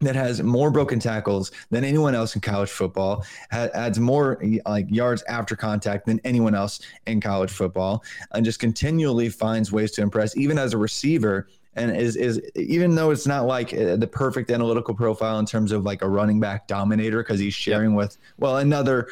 that 0.00 0.14
has 0.14 0.42
more 0.42 0.70
broken 0.70 1.00
tackles 1.00 1.50
than 1.70 1.84
anyone 1.84 2.14
else 2.14 2.34
in 2.34 2.40
college 2.40 2.70
football, 2.70 3.24
adds 3.50 3.98
more 3.98 4.42
like 4.66 4.86
yards 4.90 5.22
after 5.28 5.56
contact 5.56 6.06
than 6.06 6.20
anyone 6.24 6.54
else 6.54 6.80
in 7.06 7.20
college 7.20 7.50
football, 7.50 8.04
and 8.32 8.44
just 8.44 8.60
continually 8.60 9.28
finds 9.28 9.72
ways 9.72 9.92
to 9.92 10.02
impress, 10.02 10.36
even 10.36 10.58
as 10.58 10.74
a 10.74 10.78
receiver 10.78 11.48
and 11.76 11.94
is 11.94 12.16
is 12.16 12.40
even 12.56 12.94
though 12.94 13.10
it's 13.10 13.26
not 13.26 13.46
like 13.46 13.72
uh, 13.74 13.96
the 13.96 14.06
perfect 14.06 14.50
analytical 14.50 14.94
profile 14.94 15.38
in 15.38 15.46
terms 15.46 15.72
of 15.72 15.84
like 15.84 16.02
a 16.02 16.08
running 16.08 16.40
back 16.40 16.66
dominator 16.66 17.22
because 17.22 17.38
he's 17.38 17.54
sharing 17.54 17.90
yep. 17.90 17.98
with 17.98 18.18
well 18.38 18.58
another 18.58 19.08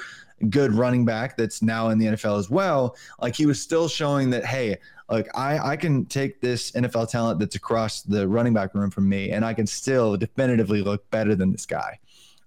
good 0.49 0.73
running 0.73 1.05
back 1.05 1.37
that's 1.37 1.63
now 1.63 1.91
in 1.91 1.99
the 1.99 2.07
NFL 2.07 2.39
as 2.39 2.51
well 2.51 2.97
like 3.21 3.37
he 3.37 3.47
was 3.47 3.61
still 3.61 3.87
showing 3.87 4.31
that 4.31 4.45
hey 4.45 4.77
like 5.09 5.29
I 5.37 5.59
I 5.59 5.77
can 5.77 6.07
take 6.07 6.41
this 6.41 6.73
NFL 6.73 7.11
talent 7.11 7.39
that's 7.41 7.57
across 7.57 8.03
the 8.03 8.27
running 8.27 8.55
back 8.55 8.75
room 8.75 8.91
from 8.91 9.09
me 9.09 9.31
and 9.31 9.45
I 9.45 9.55
can 9.55 9.67
still 9.67 10.17
definitively 10.17 10.83
look 10.83 11.09
better 11.11 11.35
than 11.35 11.53
this 11.53 11.67
guy 11.67 11.99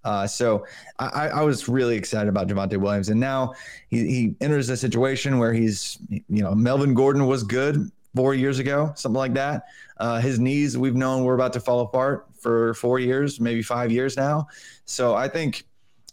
uh, 0.08 0.26
so 0.26 0.66
I, 1.00 1.28
I, 1.28 1.42
was 1.42 1.68
really 1.68 1.98
excited 1.98 2.30
about 2.30 2.48
Javonte 2.48 2.78
Williams, 2.78 3.10
and 3.10 3.20
now 3.20 3.54
he, 3.90 4.08
he 4.08 4.36
enters 4.40 4.70
a 4.70 4.78
situation 4.78 5.38
where 5.38 5.52
he's, 5.52 5.98
you 6.10 6.24
know, 6.30 6.56
Melvin 6.56 6.94
Gordon 6.94 7.26
was 7.26 7.44
good 7.44 7.92
four 8.16 8.34
years 8.34 8.60
ago, 8.60 8.94
something 8.96 9.18
like 9.18 9.34
that. 9.34 9.66
Uh, 9.98 10.22
his 10.22 10.40
knees, 10.40 10.78
we've 10.78 10.96
known 10.96 11.26
were 11.26 11.36
about 11.36 11.52
to 11.54 11.60
fall 11.60 11.82
apart 11.82 12.26
for 12.40 12.74
four 12.76 13.00
years, 13.00 13.42
maybe 13.42 13.62
five 13.62 13.92
years 13.92 14.16
now. 14.16 14.48
So 14.86 15.14
I 15.14 15.28
think 15.28 15.66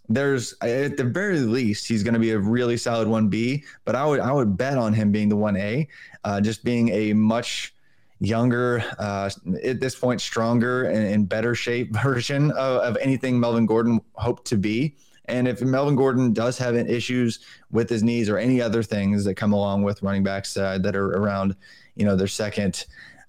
there's 0.08 0.54
at 0.60 0.96
the 0.96 1.04
very 1.04 1.38
least 1.40 1.88
he's 1.88 2.02
going 2.02 2.14
to 2.14 2.20
be 2.20 2.32
a 2.32 2.38
really 2.38 2.76
solid 2.76 3.08
1B, 3.08 3.64
but 3.84 3.94
I 3.94 4.04
would 4.04 4.20
I 4.20 4.32
would 4.32 4.56
bet 4.56 4.76
on 4.76 4.92
him 4.92 5.10
being 5.10 5.28
the 5.28 5.36
1A, 5.36 5.86
uh, 6.24 6.40
just 6.40 6.64
being 6.64 6.90
a 6.90 7.12
much 7.14 7.74
younger, 8.20 8.82
uh, 8.98 9.30
at 9.62 9.80
this 9.80 9.94
point 9.94 10.20
stronger 10.20 10.84
and 10.84 11.06
in 11.06 11.24
better 11.24 11.54
shape 11.54 11.94
version 12.02 12.50
of, 12.52 12.82
of 12.82 12.96
anything 13.00 13.38
Melvin 13.38 13.66
Gordon 13.66 14.00
hoped 14.14 14.46
to 14.46 14.56
be. 14.56 14.96
And 15.26 15.48
if 15.48 15.62
Melvin 15.62 15.96
Gordon 15.96 16.34
does 16.34 16.58
have 16.58 16.76
issues 16.76 17.38
with 17.70 17.88
his 17.88 18.02
knees 18.02 18.28
or 18.28 18.36
any 18.36 18.60
other 18.60 18.82
things 18.82 19.24
that 19.24 19.36
come 19.36 19.54
along 19.54 19.82
with 19.82 20.02
running 20.02 20.22
backs 20.22 20.54
uh, 20.56 20.78
that 20.78 20.94
are 20.94 21.12
around, 21.12 21.56
you 21.94 22.04
know, 22.04 22.14
their 22.14 22.28
second 22.28 22.84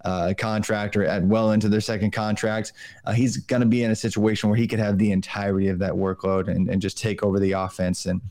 uh, 0.05 0.33
contract 0.37 0.95
or 0.95 1.03
at 1.03 1.23
well 1.23 1.51
into 1.51 1.67
their 1.67 1.81
second 1.81 2.11
contract, 2.11 2.73
uh, 3.05 3.11
he's 3.11 3.37
going 3.37 3.61
to 3.61 3.67
be 3.67 3.83
in 3.83 3.91
a 3.91 3.95
situation 3.95 4.49
where 4.49 4.57
he 4.57 4.67
could 4.67 4.79
have 4.79 4.97
the 4.97 5.11
entirety 5.11 5.67
of 5.67 5.79
that 5.79 5.91
workload 5.91 6.47
and, 6.47 6.69
and 6.69 6.81
just 6.81 6.97
take 6.97 7.23
over 7.23 7.39
the 7.39 7.51
offense. 7.51 8.05
And 8.05 8.21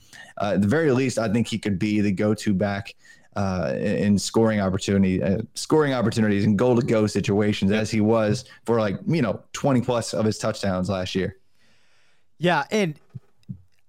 uh, 0.40 0.52
at 0.54 0.62
the 0.62 0.68
very 0.68 0.92
least, 0.92 1.18
I 1.18 1.28
think 1.28 1.48
he 1.48 1.58
could 1.58 1.78
be 1.78 2.00
the 2.00 2.12
go-to 2.12 2.54
back 2.54 2.94
uh, 3.36 3.74
in 3.76 4.16
scoring 4.16 4.60
opportunity, 4.60 5.22
uh, 5.22 5.38
scoring 5.54 5.92
opportunities 5.92 6.44
and 6.44 6.56
goal 6.56 6.76
to 6.76 6.86
go 6.86 7.06
situations 7.06 7.72
as 7.72 7.90
he 7.90 8.00
was 8.00 8.44
for 8.64 8.78
like 8.78 8.96
you 9.06 9.22
know 9.22 9.42
twenty 9.52 9.80
plus 9.80 10.14
of 10.14 10.24
his 10.24 10.38
touchdowns 10.38 10.88
last 10.88 11.16
year. 11.16 11.36
Yeah, 12.38 12.64
and 12.70 12.94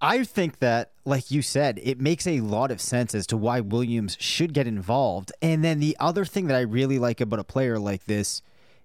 I 0.05 0.23
think 0.23 0.59
that, 0.59 0.91
like 1.03 1.31
you 1.31 1.41
said, 1.41 1.79
it 1.81 1.99
makes 1.99 2.27
a 2.27 2.39
lot 2.41 2.69
of 2.69 2.79
sense 2.79 3.15
as 3.15 3.25
to 3.25 3.37
why 3.37 3.59
Williams 3.59 4.15
should 4.19 4.53
get 4.53 4.67
involved. 4.67 5.31
And 5.41 5.63
then 5.63 5.79
the 5.79 5.97
other 5.99 6.25
thing 6.25 6.45
that 6.45 6.55
I 6.55 6.59
really 6.59 6.99
like 6.99 7.21
about 7.21 7.39
a 7.39 7.43
player 7.43 7.79
like 7.79 8.05
this 8.05 8.43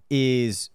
is 0.08 0.70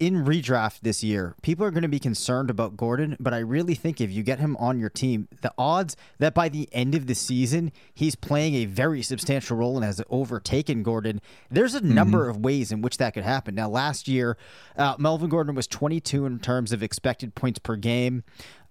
in 0.00 0.24
redraft 0.24 0.80
this 0.82 1.02
year, 1.02 1.34
people 1.42 1.64
are 1.64 1.70
going 1.70 1.82
to 1.82 1.88
be 1.88 1.98
concerned 1.98 2.50
about 2.50 2.76
Gordon, 2.76 3.16
but 3.18 3.34
I 3.34 3.38
really 3.38 3.74
think 3.74 4.00
if 4.00 4.10
you 4.12 4.22
get 4.22 4.38
him 4.38 4.56
on 4.58 4.78
your 4.78 4.90
team, 4.90 5.26
the 5.42 5.52
odds 5.58 5.96
that 6.18 6.34
by 6.34 6.48
the 6.48 6.68
end 6.72 6.94
of 6.94 7.06
the 7.06 7.14
season 7.14 7.72
he's 7.94 8.14
playing 8.14 8.54
a 8.54 8.64
very 8.64 9.02
substantial 9.02 9.56
role 9.56 9.76
and 9.76 9.84
has 9.84 10.00
overtaken 10.08 10.84
Gordon, 10.84 11.20
there's 11.50 11.74
a 11.74 11.80
mm-hmm. 11.80 11.94
number 11.94 12.28
of 12.28 12.38
ways 12.38 12.70
in 12.70 12.80
which 12.80 12.98
that 12.98 13.14
could 13.14 13.24
happen. 13.24 13.56
Now, 13.56 13.68
last 13.68 14.06
year, 14.06 14.36
uh, 14.76 14.94
Melvin 14.98 15.28
Gordon 15.28 15.56
was 15.56 15.66
22 15.66 16.26
in 16.26 16.38
terms 16.38 16.72
of 16.72 16.82
expected 16.82 17.34
points 17.34 17.58
per 17.58 17.74
game. 17.74 18.22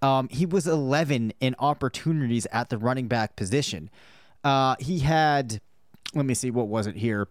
Um, 0.01 0.29
he 0.29 0.46
was 0.46 0.65
11 0.65 1.34
in 1.41 1.55
opportunities 1.60 2.48
at 2.53 2.69
the 2.69 2.77
running 2.77 3.07
back 3.07 3.36
position. 3.36 3.89
Uh, 4.43 4.75
he 4.79 5.00
had, 5.00 5.60
let 6.13 6.25
me 6.25 6.34
see, 6.34 6.51
what 6.51 6.67
was 6.67 6.88
it 6.88 6.96
here? 6.96 7.27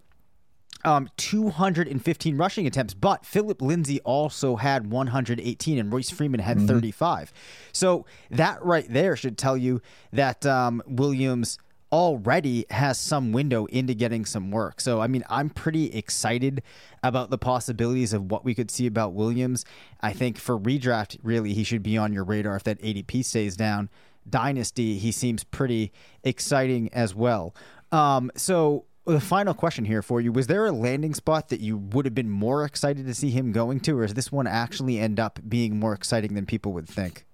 Um, 0.85 1.09
215 1.16 2.37
rushing 2.37 2.66
attempts, 2.66 2.95
but 2.95 3.26
Phillip 3.26 3.61
Lindsay 3.61 4.00
also 4.02 4.56
had 4.56 4.88
118 4.90 5.78
and 5.78 5.92
Royce 5.92 6.11
Freeman 6.11 6.40
had 6.40 6.59
mm-hmm. 6.59 6.66
35. 6.66 7.33
So 7.73 8.06
that 8.30 8.64
right 8.64 8.87
there 8.88 9.16
should 9.16 9.37
tell 9.37 9.56
you 9.56 9.80
that 10.12 10.47
um, 10.47 10.83
Williams 10.87 11.59
already 11.92 12.66
has 12.71 12.99
some 12.99 13.33
window 13.33 13.66
into 13.66 13.95
getting 13.95 14.25
some 14.25 14.50
work. 14.50 14.80
So, 14.80 15.00
I 15.00 15.06
mean, 15.06 15.25
I'm 15.30 15.50
pretty 15.50 15.92
excited 15.92 16.62
about 17.02 17.30
the 17.30 17.38
possibilities 17.38 18.12
of 18.12 18.30
what 18.30 18.45
we 18.45 18.54
could 18.54 18.71
see 18.71 18.87
about 18.87 19.12
Williams. 19.12 19.64
I 20.00 20.12
think 20.12 20.38
for 20.38 20.59
redraft, 20.59 21.18
really, 21.23 21.54
he 21.54 21.64
should 21.64 21.83
be 21.83 21.97
on 21.97 22.12
your 22.12 22.25
radar 22.25 22.56
if 22.56 22.64
that 22.64 22.80
ADP 22.83 23.25
stays 23.25 23.56
down. 23.56 23.88
Dynasty, 24.28 24.99
he 24.99 25.12
seems 25.12 25.45
pretty 25.45 25.92
exciting 26.25 26.92
as 26.92 27.14
well. 27.14 27.54
Um, 27.92 28.33
so, 28.35 28.85
the 29.06 29.20
final 29.20 29.54
question 29.54 29.84
here 29.84 30.02
for 30.02 30.20
you 30.20 30.32
was 30.32 30.48
there 30.48 30.66
a 30.66 30.72
landing 30.72 31.14
spot 31.14 31.48
that 31.48 31.60
you 31.60 31.76
would 31.76 32.04
have 32.04 32.14
been 32.14 32.30
more 32.30 32.64
excited 32.64 33.06
to 33.06 33.14
see 33.14 33.30
him 33.30 33.52
going 33.52 33.80
to, 33.80 33.98
or 33.98 34.02
does 34.02 34.14
this 34.14 34.32
one 34.32 34.46
actually 34.46 34.98
end 34.98 35.20
up 35.20 35.38
being 35.48 35.78
more 35.78 35.92
exciting 35.92 36.34
than 36.34 36.44
people 36.44 36.72
would 36.72 36.88
think? 36.88 37.25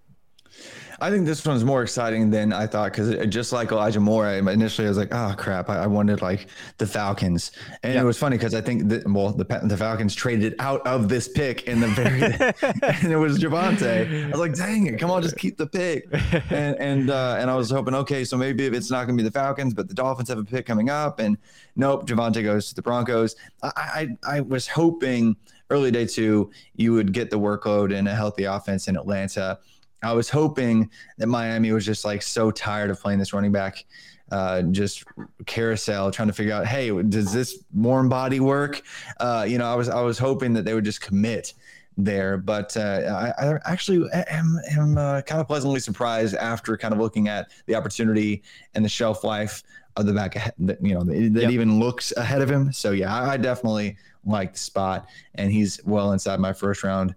I 1.02 1.11
think 1.11 1.26
this 1.26 1.44
one's 1.44 1.64
more 1.64 1.82
exciting 1.82 2.30
than 2.30 2.52
I 2.52 2.68
thought 2.68 2.92
because 2.92 3.26
just 3.26 3.52
like 3.52 3.73
Elijah 3.73 3.99
Moore, 3.99 4.25
I 4.25 4.37
initially 4.37 4.87
I 4.87 4.90
was 4.90 4.99
like, 4.99 5.12
oh 5.12 5.35
crap, 5.37 5.68
I, 5.68 5.82
I 5.82 5.87
wanted 5.88 6.23
like 6.23 6.47
the 6.78 6.87
Falcons, 6.87 7.50
and 7.82 7.94
yeah. 7.94 8.02
it 8.02 8.04
was 8.04 8.16
funny 8.16 8.37
because 8.37 8.54
I 8.54 8.61
think 8.61 8.88
that 8.88 9.11
well 9.11 9.32
the 9.32 9.44
the 9.64 9.76
Falcons 9.76 10.14
traded 10.14 10.54
out 10.61 10.87
of 10.87 11.09
this 11.09 11.26
pick 11.26 11.64
in 11.64 11.80
the 11.80 11.88
very 11.88 12.23
and 13.02 13.12
it 13.12 13.16
was 13.16 13.38
Javonte. 13.38 14.26
I 14.26 14.28
was 14.28 14.38
like, 14.38 14.54
dang 14.54 14.87
it, 14.87 15.00
come 15.00 15.11
on, 15.11 15.23
just 15.23 15.37
keep 15.37 15.56
the 15.56 15.66
pick, 15.66 16.06
and 16.50 16.76
and 16.76 17.11
uh, 17.11 17.37
and 17.40 17.50
I 17.50 17.56
was 17.56 17.68
hoping 17.68 17.94
okay, 17.94 18.25
so 18.25 18.37
maybe 18.37 18.66
it's 18.66 18.90
not 18.90 19.06
going 19.06 19.18
to 19.18 19.23
be 19.23 19.28
the 19.28 19.32
Falcons, 19.32 19.75
but 19.75 19.88
the 19.88 19.94
Dolphins 19.94 20.28
have 20.28 20.38
a 20.38 20.44
pick 20.44 20.66
coming 20.66 20.88
up, 20.88 21.18
and 21.18 21.37
nope, 21.75 22.06
Javonte 22.06 22.44
goes 22.44 22.68
to 22.68 22.76
the 22.76 22.82
Broncos. 22.82 23.35
I, 23.62 24.16
I 24.25 24.37
I 24.37 24.40
was 24.40 24.68
hoping 24.68 25.37
early 25.71 25.90
day 25.90 26.06
two 26.06 26.50
you 26.76 26.92
would 26.92 27.12
get 27.12 27.30
the 27.30 27.38
workload 27.38 27.97
and 27.97 28.06
a 28.06 28.14
healthy 28.14 28.44
offense 28.44 28.88
in 28.88 28.97
Atlanta 28.97 29.59
I 30.02 30.12
was 30.12 30.28
hoping 30.28 30.90
that 31.18 31.26
Miami 31.26 31.73
was 31.73 31.85
just 31.85 32.04
like 32.04 32.23
so 32.23 32.50
tired 32.50 32.90
of 32.90 33.00
playing 33.00 33.18
this 33.18 33.32
running 33.32 33.52
back, 33.52 33.85
uh, 34.30 34.62
just 34.62 35.04
carousel, 35.47 36.11
trying 36.11 36.28
to 36.28 36.35
figure 36.35 36.52
out, 36.52 36.66
hey, 36.66 36.90
does 37.02 37.32
this 37.32 37.64
warm 37.75 38.09
body 38.09 38.40
work? 38.40 38.82
Uh, 39.18 39.44
you 39.49 39.59
know, 39.59 39.66
I 39.66 39.75
was 39.75 39.88
I 39.88 40.00
was 40.00 40.18
hoping 40.18 40.52
that 40.54 40.64
they 40.64 40.75
would 40.75 40.85
just 40.85 41.00
commit 41.00 41.54
there, 41.97 42.38
but 42.38 42.76
uh, 42.76 43.32
I, 43.38 43.47
I, 43.47 43.59
actually 43.66 44.09
am, 44.28 44.59
am 44.71 44.97
uh, 44.97 45.21
kind 45.23 45.40
of 45.40 45.47
pleasantly 45.47 45.80
surprised 45.80 46.35
after 46.37 46.76
kind 46.76 46.94
of 46.94 47.00
looking 47.00 47.28
at 47.28 47.50
the 47.66 47.75
opportunity 47.75 48.42
and 48.75 48.85
the 48.85 48.88
shelf 48.88 49.25
life 49.25 49.62
of 49.97 50.06
the 50.06 50.12
back 50.12 50.37
ahead, 50.37 50.54
you 50.80 50.94
know 50.94 51.04
that, 51.04 51.42
yep. 51.42 51.50
even 51.50 51.78
looks 51.78 52.12
ahead 52.16 52.40
of 52.40 52.50
him. 52.50 52.73
So 52.73 52.92
yeah, 52.92 53.14
I, 53.14 53.32
I 53.32 53.37
definitely 53.37 53.97
like 54.25 54.54
the 54.54 54.59
spot, 54.59 55.09
and 55.35 55.52
he's 55.52 55.80
well 55.85 56.12
inside 56.12 56.40
my 56.40 56.52
first 56.52 56.82
round 56.82 57.14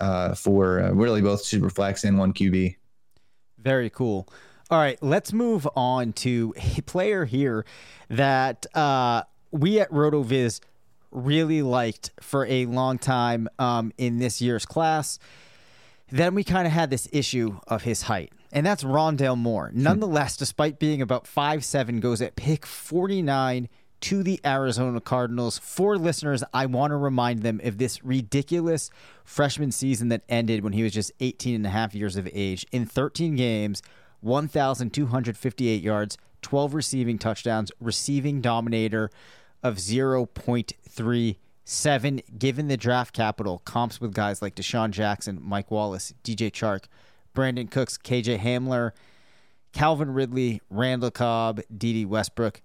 uh, 0.00 0.34
for 0.34 0.80
uh, 0.80 0.90
really 0.92 1.20
both 1.20 1.42
super 1.42 1.70
flex 1.70 2.04
and 2.04 2.18
one 2.18 2.32
QB. 2.32 2.76
Very 3.58 3.90
cool. 3.90 4.28
All 4.70 4.78
right, 4.78 5.00
let's 5.02 5.32
move 5.32 5.68
on 5.76 6.12
to 6.14 6.54
a 6.56 6.80
player 6.82 7.24
here 7.24 7.64
that 8.08 8.66
uh, 8.74 9.22
we 9.50 9.78
at 9.80 9.90
RotoViz 9.90 10.60
really 11.10 11.62
liked 11.62 12.10
for 12.20 12.46
a 12.46 12.66
long 12.66 12.98
time 12.98 13.48
um, 13.58 13.92
in 13.98 14.18
this 14.18 14.40
year's 14.42 14.66
class. 14.66 15.18
Then 16.10 16.34
we 16.34 16.44
kind 16.44 16.66
of 16.66 16.72
had 16.72 16.90
this 16.90 17.08
issue 17.12 17.58
of 17.68 17.82
his 17.82 18.02
height, 18.02 18.32
and 18.52 18.64
that's 18.64 18.84
Rondale 18.84 19.38
Moore. 19.38 19.70
Hmm. 19.70 19.82
Nonetheless, 19.82 20.36
despite 20.36 20.78
being 20.78 21.00
about 21.00 21.26
five 21.26 21.64
seven, 21.64 22.00
goes 22.00 22.20
at 22.20 22.36
pick 22.36 22.66
49 22.66 23.68
to 24.04 24.22
the 24.22 24.40
Arizona 24.44 25.00
Cardinals. 25.00 25.58
For 25.58 25.96
listeners, 25.96 26.44
I 26.52 26.66
want 26.66 26.90
to 26.90 26.96
remind 26.98 27.40
them 27.40 27.58
of 27.64 27.78
this 27.78 28.04
ridiculous 28.04 28.90
freshman 29.24 29.72
season 29.72 30.10
that 30.10 30.24
ended 30.28 30.62
when 30.62 30.74
he 30.74 30.82
was 30.82 30.92
just 30.92 31.10
18 31.20 31.54
and 31.54 31.66
a 31.66 31.70
half 31.70 31.94
years 31.94 32.16
of 32.16 32.28
age. 32.34 32.66
In 32.70 32.84
13 32.84 33.34
games, 33.34 33.80
1,258 34.20 35.82
yards, 35.82 36.18
12 36.42 36.74
receiving 36.74 37.16
touchdowns, 37.16 37.72
receiving 37.80 38.42
dominator 38.42 39.10
of 39.62 39.76
0.37. 39.76 42.38
Given 42.38 42.68
the 42.68 42.76
draft 42.76 43.14
capital, 43.14 43.62
comps 43.64 44.02
with 44.02 44.12
guys 44.12 44.42
like 44.42 44.54
DeSean 44.54 44.90
Jackson, 44.90 45.40
Mike 45.42 45.70
Wallace, 45.70 46.12
DJ 46.22 46.50
Chark, 46.50 46.88
Brandin 47.34 47.70
Cooks, 47.70 47.96
KJ 47.96 48.40
Hamler, 48.40 48.90
Calvin 49.72 50.12
Ridley, 50.12 50.60
Randall 50.68 51.10
Cobb, 51.10 51.62
Dede 51.74 52.06
Westbrook, 52.06 52.60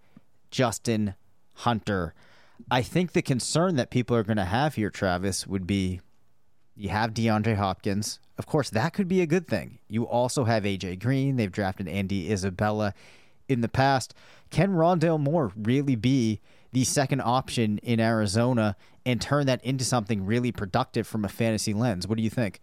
Justin 0.52 1.16
Hunter. 1.60 2.14
I 2.72 2.82
think 2.82 3.12
the 3.12 3.22
concern 3.22 3.76
that 3.76 3.90
people 3.90 4.16
are 4.16 4.24
going 4.24 4.38
to 4.38 4.46
have 4.46 4.76
here, 4.76 4.90
Travis, 4.90 5.46
would 5.46 5.68
be 5.68 6.00
You 6.76 6.90
have 6.90 7.14
DeAndre 7.14 7.58
Hopkins. 7.58 8.20
Of 8.38 8.46
course, 8.46 8.70
that 8.70 8.94
could 8.94 9.10
be 9.10 9.22
a 9.22 9.26
good 9.26 9.48
thing. 9.48 9.80
You 9.90 10.08
also 10.08 10.46
have 10.46 10.64
AJ 10.64 11.02
Green. 11.02 11.36
They've 11.36 11.52
drafted 11.52 11.90
Andy 11.90 12.32
Isabella 12.32 12.94
in 13.50 13.60
the 13.60 13.68
past. 13.68 14.14
Can 14.50 14.72
Rondale 14.72 15.20
Moore 15.20 15.52
really 15.58 15.96
be 15.96 16.40
the 16.72 16.86
second 16.86 17.22
option 17.22 17.80
in 17.80 18.00
Arizona 18.00 18.78
and 19.06 19.20
turn 19.20 19.46
that 19.48 19.64
into 19.66 19.84
something 19.84 20.26
really 20.26 20.54
productive 20.54 21.06
from 21.08 21.26
a 21.26 21.30
fantasy 21.30 21.74
lens? 21.74 22.08
What 22.08 22.18
do 22.18 22.24
you 22.24 22.30
think? 22.30 22.62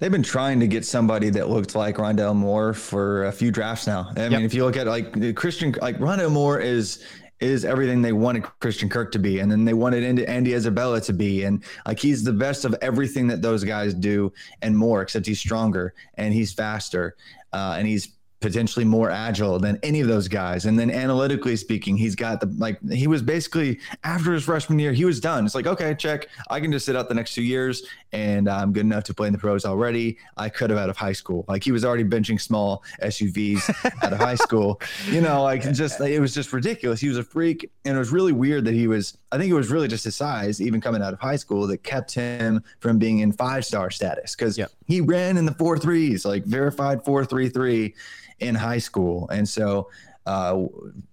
They've 0.00 0.10
been 0.10 0.22
trying 0.22 0.60
to 0.60 0.66
get 0.66 0.84
somebody 0.84 1.30
that 1.30 1.48
looked 1.48 1.74
like 1.74 1.96
Rondale 1.96 2.34
Moore 2.34 2.74
for 2.74 3.26
a 3.26 3.32
few 3.32 3.50
drafts 3.50 3.86
now. 3.86 4.10
I 4.16 4.22
yep. 4.22 4.32
mean, 4.32 4.42
if 4.42 4.52
you 4.52 4.64
look 4.64 4.76
at 4.76 4.86
like 4.86 5.36
Christian, 5.36 5.74
like 5.80 5.98
Rondale 5.98 6.32
Moore 6.32 6.58
is 6.58 7.04
is 7.40 7.64
everything 7.64 8.02
they 8.02 8.12
wanted 8.12 8.44
Christian 8.60 8.88
Kirk 8.88 9.12
to 9.12 9.18
be, 9.18 9.40
and 9.40 9.50
then 9.50 9.64
they 9.64 9.74
wanted 9.74 10.20
Andy 10.28 10.54
Isabella 10.54 11.00
to 11.02 11.12
be, 11.12 11.44
and 11.44 11.62
like 11.86 11.98
he's 11.98 12.24
the 12.24 12.32
best 12.32 12.64
of 12.64 12.74
everything 12.80 13.26
that 13.28 13.42
those 13.42 13.62
guys 13.64 13.92
do 13.94 14.32
and 14.62 14.76
more, 14.76 15.02
except 15.02 15.26
he's 15.26 15.38
stronger 15.38 15.94
and 16.14 16.32
he's 16.32 16.52
faster, 16.52 17.16
uh, 17.52 17.76
and 17.78 17.86
he's 17.86 18.15
potentially 18.40 18.84
more 18.84 19.10
agile 19.10 19.58
than 19.58 19.78
any 19.82 20.00
of 20.00 20.08
those 20.08 20.28
guys. 20.28 20.66
And 20.66 20.78
then 20.78 20.90
analytically 20.90 21.56
speaking, 21.56 21.96
he's 21.96 22.14
got 22.14 22.40
the 22.40 22.46
like 22.58 22.78
he 22.90 23.06
was 23.06 23.22
basically 23.22 23.80
after 24.04 24.32
his 24.32 24.44
freshman 24.44 24.78
year, 24.78 24.92
he 24.92 25.04
was 25.04 25.20
done. 25.20 25.46
It's 25.46 25.54
like, 25.54 25.66
okay, 25.66 25.94
check. 25.94 26.28
I 26.50 26.60
can 26.60 26.70
just 26.70 26.86
sit 26.86 26.96
out 26.96 27.08
the 27.08 27.14
next 27.14 27.34
two 27.34 27.42
years 27.42 27.86
and 28.12 28.48
I'm 28.48 28.72
good 28.72 28.84
enough 28.84 29.04
to 29.04 29.14
play 29.14 29.26
in 29.26 29.32
the 29.32 29.38
pros 29.38 29.64
already. 29.64 30.18
I 30.36 30.48
could 30.48 30.70
have 30.70 30.78
out 30.78 30.90
of 30.90 30.96
high 30.96 31.12
school. 31.12 31.44
Like 31.48 31.64
he 31.64 31.72
was 31.72 31.84
already 31.84 32.04
benching 32.04 32.40
small 32.40 32.84
SUVs 33.02 34.02
out 34.02 34.12
of 34.12 34.18
high 34.18 34.34
school. 34.34 34.80
You 35.06 35.20
know, 35.20 35.42
like 35.42 35.62
just 35.72 36.00
it 36.00 36.20
was 36.20 36.34
just 36.34 36.52
ridiculous. 36.52 37.00
He 37.00 37.08
was 37.08 37.16
a 37.16 37.22
freak. 37.22 37.70
And 37.84 37.94
it 37.96 37.98
was 37.98 38.10
really 38.10 38.32
weird 38.32 38.64
that 38.64 38.74
he 38.74 38.88
was 38.88 39.16
I 39.30 39.38
think 39.38 39.50
it 39.50 39.54
was 39.54 39.70
really 39.70 39.88
just 39.88 40.04
his 40.04 40.16
size, 40.16 40.60
even 40.60 40.80
coming 40.80 41.02
out 41.02 41.12
of 41.12 41.20
high 41.20 41.36
school, 41.36 41.66
that 41.68 41.82
kept 41.82 42.12
him 42.12 42.62
from 42.80 42.98
being 42.98 43.20
in 43.20 43.32
five 43.32 43.64
star 43.64 43.90
status. 43.90 44.34
Cause 44.34 44.58
yep. 44.58 44.72
He 44.86 45.00
ran 45.00 45.36
in 45.36 45.44
the 45.44 45.54
four 45.54 45.78
threes, 45.78 46.24
like 46.24 46.44
verified 46.44 47.04
four 47.04 47.24
three 47.24 47.48
three 47.48 47.94
in 48.40 48.54
high 48.54 48.78
school. 48.78 49.28
And 49.30 49.48
so 49.48 49.90
uh, 50.26 50.64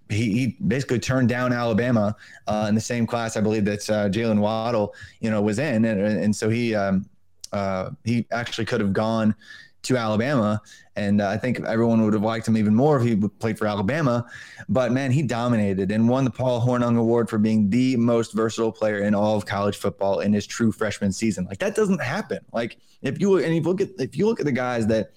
he, 0.10 0.32
he, 0.32 0.58
basically 0.68 1.00
turned 1.00 1.30
down 1.30 1.54
Alabama 1.54 2.16
uh, 2.48 2.66
in 2.68 2.76
the 2.76 2.82
same 2.82 3.06
class, 3.06 3.38
I 3.38 3.42
believe 3.42 3.66
that 3.66 3.90
uh, 3.90 4.10
Jaylen 4.10 4.40
Waddle, 4.40 4.94
you 5.20 5.30
know, 5.30 5.42
was 5.42 5.60
in, 5.60 5.86
and, 5.86 6.02
and 6.02 6.36
so 6.36 6.50
he 6.50 6.74
um, 6.74 7.06
uh, 7.52 7.92
he 8.04 8.26
actually 8.32 8.66
could 8.66 8.82
have 8.82 8.94
gone 8.94 9.36
to 9.84 9.98
Alabama, 9.98 10.62
and 10.96 11.22
uh, 11.22 11.28
I 11.30 11.38
think 11.38 11.60
everyone 11.62 12.02
would 12.04 12.14
have 12.14 12.24
liked 12.24 12.48
him 12.48 12.58
even 12.58 12.74
more 12.74 12.98
if 12.98 13.04
he 13.06 13.16
played 13.16 13.58
for 13.58 13.68
Alabama. 13.68 14.26
But 14.70 14.92
man, 14.92 15.12
he 15.12 15.22
dominated 15.22 15.92
and 15.92 16.08
won 16.08 16.24
the 16.24 16.32
Paul 16.32 16.66
Hornung 16.66 16.98
Award 16.98 17.30
for 17.30 17.38
being 17.38 17.70
the 17.70 17.96
most 17.98 18.34
versatile 18.34 18.72
player 18.72 19.00
in 19.00 19.14
all 19.14 19.36
of 19.36 19.46
college 19.46 19.78
football 19.78 20.22
in 20.22 20.34
his 20.34 20.48
true 20.48 20.72
freshman 20.72 21.12
season. 21.12 21.46
Like 21.46 21.60
that 21.60 21.76
doesn't 21.76 22.02
happen. 22.02 22.40
Like 22.52 22.78
if 23.02 23.20
you 23.20 23.38
and 23.38 23.54
if 23.54 23.54
you 23.54 23.62
look 23.62 23.82
at 23.82 23.90
if 24.00 24.18
you 24.18 24.26
look 24.26 24.40
at 24.40 24.46
the 24.46 24.52
guys 24.52 24.88
that 24.88 25.12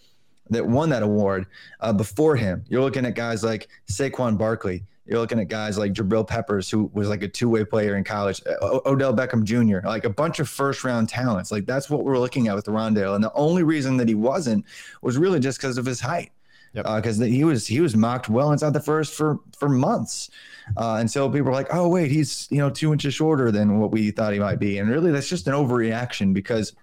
that 0.51 0.67
won 0.67 0.89
that 0.91 1.03
award 1.03 1.47
uh, 1.81 1.93
before 1.93 2.37
him. 2.37 2.65
You're 2.69 2.83
looking 2.83 3.07
at 3.07 3.15
guys 3.15 3.43
like 3.43 3.69
Saquon 3.91 4.39
Barkley. 4.39 4.85
You're 5.07 5.21
looking 5.21 5.39
at 5.39 5.49
guys 5.49 5.79
like 5.79 5.93
Jabril 5.93 6.27
Peppers, 6.27 6.69
who 6.69 6.91
was 6.93 7.09
like 7.09 7.23
a 7.23 7.29
two-way 7.29 7.65
player 7.65 7.97
in 7.97 8.05
college. 8.05 8.43
O- 8.61 8.83
Odell 8.87 9.15
Beckham 9.15 9.45
Jr. 9.45 9.87
Like 9.87 10.05
a 10.05 10.11
bunch 10.11 10.41
of 10.41 10.49
first-round 10.49 11.09
talents. 11.09 11.53
Like 11.53 11.65
that's 11.65 11.89
what 11.89 12.05
we're 12.05 12.19
looking 12.19 12.49
at 12.49 12.57
with 12.57 12.67
Rondale. 12.67 13.15
And 13.15 13.23
the 13.23 13.33
only 13.35 13.63
reason 13.63 13.97
that 13.99 14.09
he 14.09 14.15
wasn't 14.15 14.65
was 15.03 15.17
really 15.17 15.39
just 15.39 15.59
because 15.59 15.79
of 15.79 15.87
his 15.87 16.01
height. 16.01 16.33
Because 16.75 17.19
yep. 17.19 17.29
uh, 17.29 17.31
he 17.31 17.45
was 17.45 17.67
he 17.67 17.81
was 17.81 17.97
mocked 17.97 18.29
well 18.29 18.53
inside 18.53 18.75
the 18.75 18.81
first 18.81 19.15
for 19.15 19.41
for 19.57 19.69
months, 19.69 20.29
uh, 20.77 20.97
and 20.97 21.11
so 21.11 21.27
people 21.31 21.47
were 21.47 21.53
like, 21.53 21.73
"Oh 21.73 21.89
wait, 21.89 22.11
he's 22.11 22.49
you 22.51 22.59
know 22.59 22.69
two 22.69 22.93
inches 22.93 23.15
shorter 23.15 23.51
than 23.51 23.79
what 23.79 23.93
we 23.93 24.11
thought 24.11 24.35
he 24.35 24.39
might 24.39 24.59
be," 24.59 24.77
and 24.77 24.91
really 24.91 25.11
that's 25.11 25.29
just 25.29 25.47
an 25.47 25.55
overreaction 25.55 26.35
because 26.35 26.75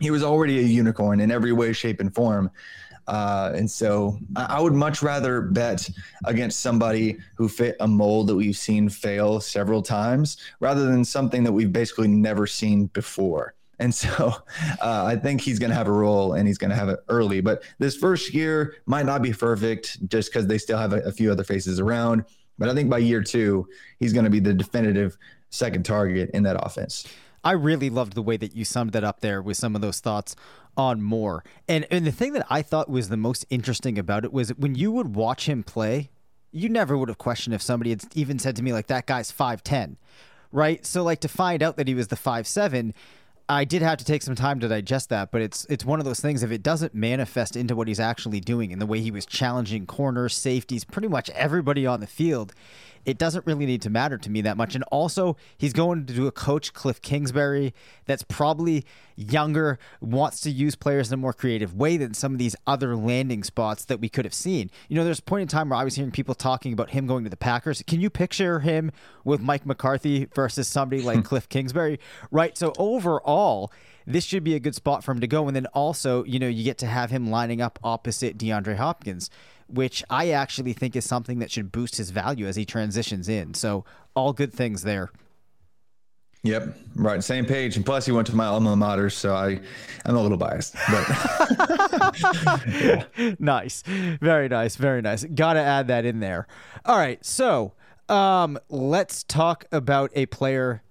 he 0.00 0.10
was 0.10 0.24
already 0.24 0.58
a 0.58 0.62
unicorn 0.62 1.20
in 1.20 1.30
every 1.30 1.52
way, 1.52 1.72
shape, 1.72 2.00
and 2.00 2.14
form. 2.14 2.50
Uh, 3.06 3.52
and 3.54 3.70
so 3.70 4.18
I, 4.34 4.56
I, 4.56 4.60
would 4.60 4.72
much 4.72 5.02
rather 5.02 5.40
bet 5.40 5.88
against 6.24 6.60
somebody 6.60 7.18
who 7.36 7.48
fit 7.48 7.76
a 7.78 7.86
mold 7.86 8.26
that 8.26 8.34
we've 8.34 8.56
seen 8.56 8.88
fail 8.88 9.40
several 9.40 9.80
times 9.80 10.38
rather 10.58 10.86
than 10.86 11.04
something 11.04 11.44
that 11.44 11.52
we've 11.52 11.72
basically 11.72 12.08
never 12.08 12.46
seen 12.48 12.86
before. 12.86 13.54
And 13.78 13.94
so 13.94 14.08
uh, 14.82 15.04
I 15.04 15.16
think 15.16 15.40
he's 15.40 15.58
going 15.58 15.70
to 15.70 15.76
have 15.76 15.86
a 15.86 15.92
role 15.92 16.32
and 16.32 16.48
he's 16.48 16.58
going 16.58 16.70
to 16.70 16.76
have 16.76 16.88
it 16.88 17.00
early. 17.08 17.40
But 17.40 17.62
this 17.78 17.96
first 17.96 18.34
year 18.34 18.76
might 18.86 19.06
not 19.06 19.22
be 19.22 19.32
perfect 19.32 20.08
just 20.08 20.32
because 20.32 20.46
they 20.46 20.58
still 20.58 20.78
have 20.78 20.92
a, 20.92 21.00
a 21.02 21.12
few 21.12 21.30
other 21.30 21.44
faces 21.44 21.78
around. 21.78 22.24
But 22.58 22.68
I 22.68 22.74
think 22.74 22.90
by 22.90 22.98
year 22.98 23.22
two, 23.22 23.68
he's 24.00 24.12
going 24.12 24.24
to 24.24 24.30
be 24.30 24.40
the 24.40 24.54
definitive 24.54 25.16
second 25.50 25.84
target 25.84 26.30
in 26.34 26.42
that 26.44 26.56
offense. 26.64 27.06
I 27.44 27.52
really 27.52 27.90
loved 27.90 28.14
the 28.14 28.22
way 28.22 28.36
that 28.38 28.56
you 28.56 28.64
summed 28.64 28.92
that 28.92 29.04
up 29.04 29.20
there 29.20 29.40
with 29.40 29.56
some 29.56 29.76
of 29.76 29.80
those 29.80 30.00
thoughts 30.00 30.34
on 30.76 31.02
more. 31.02 31.44
And 31.68 31.86
and 31.90 32.06
the 32.06 32.12
thing 32.12 32.32
that 32.34 32.46
I 32.50 32.62
thought 32.62 32.88
was 32.88 33.08
the 33.08 33.16
most 33.16 33.44
interesting 33.50 33.98
about 33.98 34.24
it 34.24 34.32
was 34.32 34.50
when 34.50 34.74
you 34.74 34.92
would 34.92 35.14
watch 35.14 35.48
him 35.48 35.62
play, 35.62 36.10
you 36.52 36.68
never 36.68 36.96
would 36.96 37.08
have 37.08 37.18
questioned 37.18 37.54
if 37.54 37.62
somebody 37.62 37.90
had 37.90 38.04
even 38.14 38.38
said 38.38 38.56
to 38.56 38.62
me 38.62 38.72
like 38.72 38.86
that 38.86 39.06
guy's 39.06 39.30
5'10, 39.30 39.96
right? 40.52 40.84
So 40.86 41.02
like 41.02 41.20
to 41.20 41.28
find 41.28 41.62
out 41.62 41.76
that 41.76 41.88
he 41.88 41.94
was 41.94 42.08
the 42.08 42.16
5'7, 42.16 42.94
I 43.48 43.64
did 43.64 43.82
have 43.82 43.98
to 43.98 44.04
take 44.04 44.22
some 44.22 44.34
time 44.34 44.58
to 44.60 44.68
digest 44.68 45.08
that, 45.10 45.30
but 45.30 45.40
it's 45.40 45.66
it's 45.66 45.84
one 45.84 46.00
of 46.00 46.04
those 46.04 46.20
things 46.20 46.42
if 46.42 46.50
it 46.50 46.62
doesn't 46.62 46.94
manifest 46.94 47.56
into 47.56 47.76
what 47.76 47.88
he's 47.88 48.00
actually 48.00 48.40
doing 48.40 48.72
and 48.72 48.82
the 48.82 48.86
way 48.86 49.00
he 49.00 49.10
was 49.10 49.24
challenging 49.24 49.86
corners, 49.86 50.34
safeties, 50.34 50.84
pretty 50.84 51.08
much 51.08 51.30
everybody 51.30 51.86
on 51.86 52.00
the 52.00 52.06
field, 52.06 52.52
it 53.06 53.18
doesn't 53.18 53.46
really 53.46 53.66
need 53.66 53.80
to 53.82 53.88
matter 53.88 54.18
to 54.18 54.28
me 54.28 54.40
that 54.42 54.56
much. 54.56 54.74
And 54.74 54.82
also, 54.90 55.36
he's 55.56 55.72
going 55.72 56.04
to 56.06 56.12
do 56.12 56.26
a 56.26 56.32
coach, 56.32 56.74
Cliff 56.74 57.00
Kingsbury, 57.00 57.72
that's 58.04 58.24
probably 58.24 58.84
younger, 59.14 59.78
wants 60.00 60.40
to 60.40 60.50
use 60.50 60.74
players 60.74 61.08
in 61.08 61.14
a 61.14 61.16
more 61.16 61.32
creative 61.32 61.72
way 61.72 61.96
than 61.96 62.14
some 62.14 62.32
of 62.32 62.38
these 62.38 62.56
other 62.66 62.96
landing 62.96 63.44
spots 63.44 63.84
that 63.84 64.00
we 64.00 64.08
could 64.08 64.24
have 64.24 64.34
seen. 64.34 64.72
You 64.88 64.96
know, 64.96 65.04
there's 65.04 65.20
a 65.20 65.22
point 65.22 65.42
in 65.42 65.48
time 65.48 65.68
where 65.68 65.78
I 65.78 65.84
was 65.84 65.94
hearing 65.94 66.10
people 66.10 66.34
talking 66.34 66.72
about 66.72 66.90
him 66.90 67.06
going 67.06 67.22
to 67.22 67.30
the 67.30 67.36
Packers. 67.36 67.80
Can 67.86 68.00
you 68.00 68.10
picture 68.10 68.58
him 68.58 68.90
with 69.24 69.40
Mike 69.40 69.64
McCarthy 69.64 70.26
versus 70.34 70.66
somebody 70.66 71.00
like 71.00 71.24
Cliff 71.24 71.48
Kingsbury? 71.48 72.00
Right. 72.32 72.58
So, 72.58 72.72
overall, 72.76 73.70
this 74.04 74.24
should 74.24 74.42
be 74.42 74.56
a 74.56 74.60
good 74.60 74.74
spot 74.74 75.04
for 75.04 75.12
him 75.12 75.20
to 75.20 75.28
go. 75.28 75.46
And 75.46 75.54
then 75.54 75.66
also, 75.66 76.24
you 76.24 76.40
know, 76.40 76.48
you 76.48 76.64
get 76.64 76.78
to 76.78 76.86
have 76.86 77.10
him 77.10 77.30
lining 77.30 77.60
up 77.60 77.78
opposite 77.84 78.36
DeAndre 78.36 78.76
Hopkins 78.76 79.30
which 79.68 80.04
I 80.08 80.30
actually 80.30 80.72
think 80.72 80.96
is 80.96 81.04
something 81.04 81.38
that 81.40 81.50
should 81.50 81.72
boost 81.72 81.96
his 81.96 82.10
value 82.10 82.46
as 82.46 82.56
he 82.56 82.64
transitions 82.64 83.28
in. 83.28 83.54
So 83.54 83.84
all 84.14 84.32
good 84.32 84.52
things 84.52 84.82
there. 84.82 85.10
Yep, 86.42 86.76
right, 86.94 87.24
same 87.24 87.44
page. 87.44 87.76
And 87.76 87.84
plus, 87.84 88.06
he 88.06 88.12
went 88.12 88.28
to 88.28 88.36
my 88.36 88.46
alma 88.46 88.76
mater, 88.76 89.10
so 89.10 89.34
I, 89.34 89.60
I'm 90.04 90.14
a 90.14 90.22
little 90.22 90.38
biased. 90.38 90.74
But 90.88 91.08
yeah. 93.18 93.34
nice, 93.40 93.82
very 93.82 94.48
nice, 94.48 94.76
very 94.76 95.02
nice. 95.02 95.24
Got 95.24 95.54
to 95.54 95.60
add 95.60 95.88
that 95.88 96.04
in 96.04 96.20
there. 96.20 96.46
All 96.84 96.98
right, 96.98 97.24
so 97.24 97.72
um, 98.08 98.58
let's 98.68 99.24
talk 99.24 99.64
about 99.72 100.12
a 100.14 100.26
player 100.26 100.82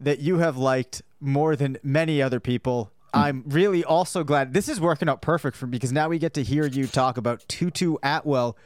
that 0.00 0.20
you 0.20 0.38
have 0.38 0.56
liked 0.56 1.02
more 1.20 1.56
than 1.56 1.76
many 1.82 2.22
other 2.22 2.40
people 2.40 2.90
I'm 3.14 3.44
really 3.46 3.84
also 3.84 4.24
glad 4.24 4.54
this 4.54 4.68
is 4.68 4.80
working 4.80 5.08
out 5.08 5.20
perfect 5.20 5.56
for 5.56 5.66
me 5.66 5.72
because 5.72 5.92
now 5.92 6.08
we 6.08 6.18
get 6.18 6.34
to 6.34 6.42
hear 6.42 6.66
you 6.66 6.86
talk 6.86 7.16
about 7.16 7.46
Tutu 7.48 7.96
Atwell 8.02 8.56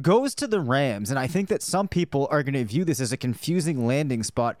goes 0.00 0.34
to 0.36 0.46
the 0.46 0.60
Rams, 0.60 1.10
and 1.10 1.18
I 1.18 1.26
think 1.26 1.48
that 1.48 1.62
some 1.62 1.88
people 1.88 2.28
are 2.30 2.42
going 2.42 2.54
to 2.54 2.64
view 2.64 2.84
this 2.84 3.00
as 3.00 3.12
a 3.12 3.16
confusing 3.16 3.86
landing 3.86 4.22
spot, 4.22 4.56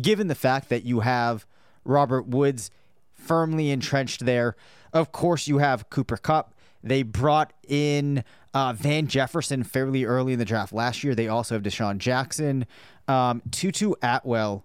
given 0.00 0.28
the 0.28 0.34
fact 0.34 0.68
that 0.70 0.84
you 0.84 1.00
have 1.00 1.46
Robert 1.84 2.26
Woods 2.26 2.70
firmly 3.12 3.70
entrenched 3.70 4.24
there. 4.24 4.56
Of 4.92 5.12
course, 5.12 5.48
you 5.48 5.58
have 5.58 5.90
Cooper 5.90 6.16
Kupp. 6.16 6.54
They 6.82 7.02
brought 7.02 7.52
in 7.66 8.24
uh, 8.54 8.72
Van 8.72 9.08
Jefferson 9.08 9.64
fairly 9.64 10.04
early 10.04 10.32
in 10.32 10.38
the 10.38 10.44
draft 10.44 10.72
last 10.72 11.02
year. 11.04 11.14
They 11.14 11.28
also 11.28 11.56
have 11.56 11.62
DeSean 11.62 11.98
Jackson. 11.98 12.66
Um, 13.08 13.42
Tutu 13.50 13.94
Atwell 14.02 14.64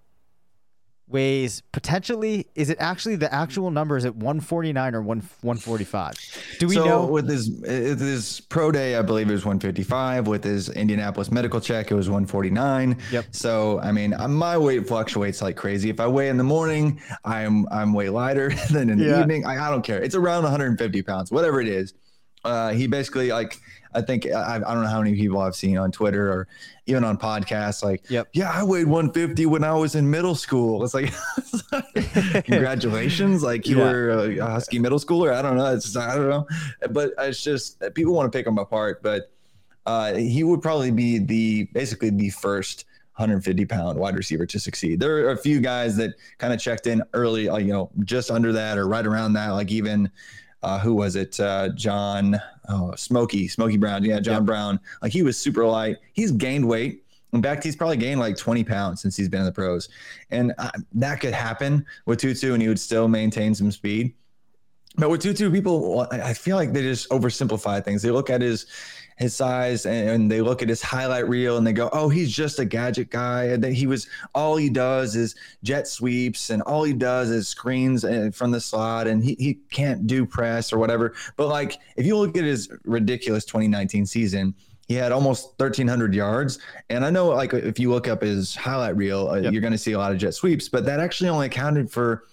weighs 1.07 1.61
potentially 1.71 2.47
is 2.55 2.69
it 2.69 2.77
actually 2.79 3.15
the 3.15 3.31
actual 3.31 3.69
number 3.69 3.97
is 3.97 4.05
it 4.05 4.15
149 4.15 4.95
or 4.95 5.01
1 5.01 5.17
145 5.41 6.13
do 6.59 6.67
we 6.67 6.75
so 6.75 6.85
know? 6.85 7.05
with 7.05 7.29
his 7.29 7.49
with 7.61 7.99
his 7.99 8.41
pro 8.49 8.71
day 8.71 8.95
i 8.95 9.01
believe 9.01 9.29
it 9.29 9.33
was 9.33 9.45
155 9.45 10.27
with 10.27 10.43
his 10.43 10.69
indianapolis 10.69 11.29
medical 11.29 11.59
check 11.59 11.91
it 11.91 11.95
was 11.95 12.09
149 12.09 12.97
yep. 13.11 13.25
So 13.31 13.79
i 13.81 13.91
mean 13.91 14.13
uh, 14.13 14.27
my 14.27 14.57
weight 14.57 14.87
fluctuates 14.87 15.41
like 15.41 15.57
crazy. 15.57 15.89
If 15.89 15.99
i 15.99 16.07
weigh 16.07 16.29
in 16.29 16.37
the 16.37 16.43
morning 16.43 17.01
i'm 17.25 17.67
i'm 17.69 17.93
way 17.93 18.09
lighter 18.09 18.49
than 18.71 18.89
in 18.89 18.97
the 18.97 19.05
yeah. 19.05 19.19
evening. 19.19 19.45
I, 19.45 19.67
I 19.67 19.69
don't 19.69 19.83
care. 19.83 20.01
It's 20.01 20.15
around 20.15 20.43
150 20.43 21.01
pounds 21.03 21.31
whatever 21.31 21.59
it 21.59 21.67
is 21.67 21.93
uh, 22.43 22.71
he 22.71 22.88
basically 22.88 23.32
like 23.32 23.60
I 23.95 24.01
think 24.01 24.25
I, 24.27 24.56
I, 24.56 24.60
don't 24.60 24.84
know 24.84 24.89
how 24.89 25.01
many 25.01 25.15
people 25.15 25.39
I've 25.39 25.56
seen 25.56 25.77
on 25.77 25.91
Twitter 25.91 26.32
or 26.32 26.47
even 26.88 27.03
on 27.03 27.17
podcasts 27.17 27.84
like, 27.84 28.10
yep. 28.10 28.27
yeah, 28.34 28.51
I 28.51 28.63
weighed 28.63 28.88
150 28.88 29.45
when 29.45 29.63
I 29.63 29.73
was 29.73 29.95
in 29.95 30.10
middle 30.10 30.36
school. 30.36 30.84
It's 30.84 30.93
like, 30.93 31.13
congratulations, 32.45 33.43
like 33.43 33.67
you 33.67 33.77
yeah. 33.77 33.91
were 33.91 34.10
a, 34.10 34.45
Husky 34.45 34.79
middle 34.79 34.99
schooler. 34.99 35.34
I 35.34 35.41
don't 35.41 35.58
know. 35.58 35.73
It's 35.73 35.86
just, 35.86 35.97
I 35.97 36.15
don't 36.15 36.29
know, 36.29 36.47
but 36.89 37.12
it's 37.19 37.43
just 37.43 37.82
people 37.93 38.13
want 38.13 38.32
to 38.32 38.38
pick 38.38 38.47
him 38.47 38.58
apart. 38.58 39.03
But 39.03 39.32
uh, 39.86 40.15
he 40.15 40.43
would 40.43 40.62
probably 40.62 40.91
be 40.91 41.19
the 41.19 41.65
basically 41.73 42.10
the 42.10 42.29
first 42.32 42.86
150 43.15 43.65
pound 43.65 43.99
wide 43.99 44.15
receiver 44.15 44.45
to 44.47 44.60
succeed. 44.60 44.99
There 44.99 45.27
are 45.27 45.32
a 45.32 45.38
few 45.38 45.60
guys 45.62 45.95
that 45.97 46.15
kind 46.39 46.51
of 46.51 46.60
checked 46.60 46.88
in 46.88 47.03
early, 47.13 47.47
uh, 47.47 47.58
you 47.58 47.71
know, 47.71 47.91
just 48.03 48.32
under 48.32 48.51
that 48.53 48.77
or 48.77 48.88
right 48.88 49.06
around 49.06 49.34
that. 49.34 49.49
Like 49.49 49.71
even 49.71 50.12
uh, 50.63 50.80
who 50.80 50.93
was 50.93 51.15
it? 51.15 51.39
Uh, 51.39 51.69
John 51.69 52.39
oh, 52.69 52.93
Smokey 52.95 53.47
Smokey 53.47 53.78
Brown. 53.78 54.04
Yeah, 54.04 54.19
John 54.19 54.45
Brown. 54.45 54.80
Like 55.02 55.12
he 55.12 55.23
was 55.23 55.38
super 55.38 55.65
light. 55.65 55.97
He's 56.13 56.32
gained 56.32 56.67
weight. 56.67 57.04
In 57.34 57.41
fact, 57.41 57.63
he's 57.63 57.76
probably 57.76 57.97
gained 57.97 58.19
like 58.19 58.38
20 58.38 58.63
pounds 58.63 59.02
since 59.02 59.17
he's 59.17 59.28
been 59.28 59.39
in 59.39 59.45
the 59.45 59.52
pros, 59.52 59.89
and 60.30 60.54
uh, 60.58 60.69
that 60.93 61.19
could 61.19 61.34
happen 61.34 61.86
with 62.06 62.19
Tutu, 62.19 62.54
and 62.54 62.62
he 62.62 62.67
would 62.67 62.80
still 62.80 63.08
maintain 63.08 63.56
some 63.56 63.71
speed. 63.71 64.13
But 64.95 65.10
with 65.10 65.21
Tutu, 65.21 65.49
people, 65.52 66.08
I 66.12 66.34
feel 66.34 66.56
like 66.56 66.71
they 66.71 66.84
just 66.84 67.10
oversimplify 67.10 67.84
things. 67.84 68.04
They 68.04 68.12
look 68.12 68.30
at 68.30 68.41
his 68.41 68.67
his 69.17 69.36
size 69.36 69.86
and 69.86 70.32
they 70.32 70.41
look 70.41 70.62
at 70.62 70.69
his 70.69 70.82
highlight 70.82 71.28
reel 71.28 71.58
and 71.58 71.65
they 71.65 71.73
go, 71.73 71.89
"Oh, 71.93 72.10
he's 72.10 72.32
just 72.32 72.60
a 72.60 72.65
gadget 72.65 73.10
guy." 73.10 73.45
And 73.45 73.63
that 73.63 73.73
he 73.73 73.88
was 73.88 74.08
all 74.34 74.56
he 74.56 74.69
does 74.69 75.15
is 75.15 75.36
jet 75.63 75.88
sweeps 75.88 76.49
and 76.49 76.62
all 76.63 76.84
he 76.84 76.93
does 76.93 77.30
is 77.30 77.47
screens 77.47 78.04
uh, 78.06 78.32
from 78.34 78.52
the 78.52 78.60
slot 78.60 79.08
and 79.08 79.23
he 79.23 79.36
he 79.39 79.56
can't 79.71 80.08
do 80.08 80.26
press 80.26 80.73
or 80.73 80.78
whatever. 80.78 81.13
But 81.38 81.47
like 81.47 81.78
if 81.95 82.06
you 82.06 82.17
look 82.17 82.38
at 82.38 82.43
his 82.43 82.69
ridiculous 82.86 83.45
2019 83.45 84.06
season, 84.06 84.56
he 84.88 84.95
had 84.95 85.12
almost 85.12 85.54
1300 85.58 86.13
yards 86.13 86.60
and 86.89 87.06
i 87.06 87.10
know 87.10 87.30
like 87.30 87.54
if 87.54 87.80
you 87.80 87.89
look 87.89 88.08
up 88.08 88.21
his 88.21 88.56
highlight 88.56 88.95
reel 88.95 89.30
uh, 89.30 89.36
yep. 89.36 89.54
you're 89.54 89.62
going 89.62 89.71
to 89.71 89.78
see 89.78 89.93
a 89.93 89.97
lot 89.97 90.12
of 90.12 90.17
jet 90.17 90.34
sweeps 90.34 90.67
but 90.67 90.86
that 90.86 90.99
actually 90.99 91.30
only 91.30 91.47
accounted 91.47 91.89
for 91.89 92.26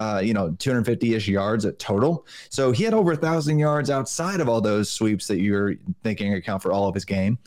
uh, 0.00 0.20
you 0.24 0.32
know, 0.32 0.50
250-ish 0.52 1.28
yards 1.28 1.66
at 1.66 1.78
total. 1.78 2.26
So 2.48 2.72
he 2.72 2.84
had 2.84 2.94
over 2.94 3.12
a 3.12 3.16
thousand 3.16 3.58
yards 3.58 3.90
outside 3.90 4.40
of 4.40 4.48
all 4.48 4.60
those 4.60 4.90
sweeps 4.90 5.26
that 5.28 5.40
you're 5.40 5.74
thinking 6.02 6.34
account 6.34 6.62
for 6.62 6.72
all 6.72 6.88
of 6.88 6.94
his 6.94 7.04
game. 7.04 7.38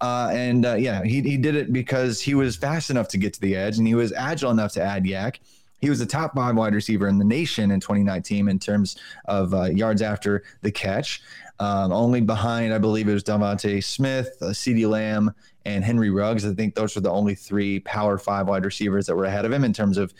Uh, 0.00 0.30
and 0.32 0.66
uh, 0.66 0.74
yeah, 0.74 1.02
he, 1.02 1.22
he 1.22 1.38
did 1.38 1.56
it 1.56 1.72
because 1.72 2.20
he 2.20 2.34
was 2.34 2.54
fast 2.54 2.90
enough 2.90 3.08
to 3.08 3.18
get 3.18 3.32
to 3.32 3.40
the 3.40 3.56
edge 3.56 3.78
and 3.78 3.86
he 3.86 3.94
was 3.94 4.12
agile 4.12 4.50
enough 4.50 4.72
to 4.72 4.82
add 4.82 5.04
YAC. 5.04 5.38
He 5.80 5.90
was 5.90 5.98
the 5.98 6.06
top 6.06 6.34
five 6.34 6.54
wide 6.54 6.74
receiver 6.74 7.08
in 7.08 7.18
the 7.18 7.24
nation 7.24 7.72
in 7.72 7.80
2019 7.80 8.48
in 8.48 8.58
terms 8.58 8.96
of 9.24 9.52
uh, 9.52 9.64
yards 9.64 10.00
after 10.00 10.44
the 10.60 10.70
catch. 10.70 11.22
Um, 11.58 11.92
only 11.92 12.20
behind, 12.20 12.72
I 12.72 12.78
believe 12.78 13.08
it 13.08 13.14
was 13.14 13.24
DeVonta 13.24 13.82
Smith, 13.82 14.36
uh, 14.40 14.46
CeeDee 14.46 14.88
Lamb, 14.88 15.32
and 15.64 15.84
Henry 15.84 16.10
Ruggs. 16.10 16.44
I 16.44 16.54
think 16.54 16.74
those 16.74 16.94
were 16.94 17.00
the 17.00 17.10
only 17.10 17.34
three 17.34 17.80
power 17.80 18.18
five 18.18 18.48
wide 18.48 18.64
receivers 18.64 19.06
that 19.06 19.16
were 19.16 19.24
ahead 19.24 19.44
of 19.44 19.52
him 19.52 19.64
in 19.64 19.72
terms 19.72 19.98
of 19.98 20.12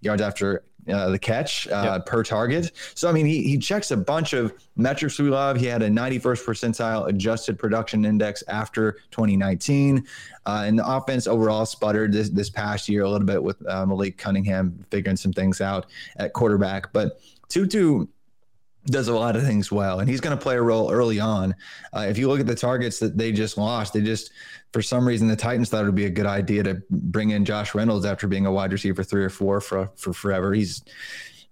yards 0.00 0.22
after 0.22 0.64
uh, 0.88 1.10
the 1.10 1.18
catch 1.18 1.68
uh, 1.68 1.92
yep. 1.94 2.06
per 2.06 2.22
target. 2.22 2.72
So 2.94 3.08
I 3.08 3.12
mean, 3.12 3.26
he 3.26 3.42
he 3.42 3.58
checks 3.58 3.90
a 3.90 3.96
bunch 3.96 4.32
of 4.32 4.52
metrics 4.76 5.18
we 5.18 5.30
love. 5.30 5.56
He 5.56 5.66
had 5.66 5.82
a 5.82 5.88
91st 5.88 6.44
percentile 6.44 7.08
adjusted 7.08 7.58
production 7.58 8.04
index 8.04 8.42
after 8.48 8.92
2019, 9.10 10.06
uh, 10.46 10.64
and 10.66 10.78
the 10.78 10.86
offense 10.86 11.26
overall 11.26 11.66
sputtered 11.66 12.12
this 12.12 12.30
this 12.30 12.50
past 12.50 12.88
year 12.88 13.02
a 13.02 13.10
little 13.10 13.26
bit 13.26 13.42
with 13.42 13.64
uh, 13.68 13.86
Malik 13.86 14.18
Cunningham 14.18 14.84
figuring 14.90 15.16
some 15.16 15.32
things 15.32 15.60
out 15.60 15.86
at 16.16 16.32
quarterback. 16.32 16.92
But 16.92 17.20
Tutu 17.48 18.06
does 18.86 19.08
a 19.08 19.14
lot 19.14 19.36
of 19.36 19.44
things 19.44 19.70
well, 19.70 20.00
and 20.00 20.08
he's 20.08 20.20
going 20.20 20.36
to 20.36 20.42
play 20.42 20.56
a 20.56 20.62
role 20.62 20.90
early 20.90 21.20
on. 21.20 21.54
Uh, 21.94 22.06
if 22.08 22.18
you 22.18 22.28
look 22.28 22.40
at 22.40 22.46
the 22.46 22.54
targets 22.54 22.98
that 22.98 23.16
they 23.16 23.32
just 23.32 23.56
lost, 23.56 23.92
they 23.92 24.00
just 24.00 24.32
for 24.72 24.82
some 24.82 25.06
reason 25.06 25.28
the 25.28 25.36
Titans 25.36 25.68
thought 25.68 25.82
it 25.82 25.86
would 25.86 25.94
be 25.94 26.06
a 26.06 26.10
good 26.10 26.26
idea 26.26 26.62
to 26.64 26.82
bring 26.90 27.30
in 27.30 27.44
Josh 27.44 27.74
Reynolds 27.74 28.04
after 28.04 28.26
being 28.26 28.46
a 28.46 28.52
wide 28.52 28.72
receiver 28.72 29.04
three 29.04 29.24
or 29.24 29.30
four 29.30 29.60
for 29.60 29.90
for 29.96 30.12
forever. 30.12 30.52
He's 30.52 30.82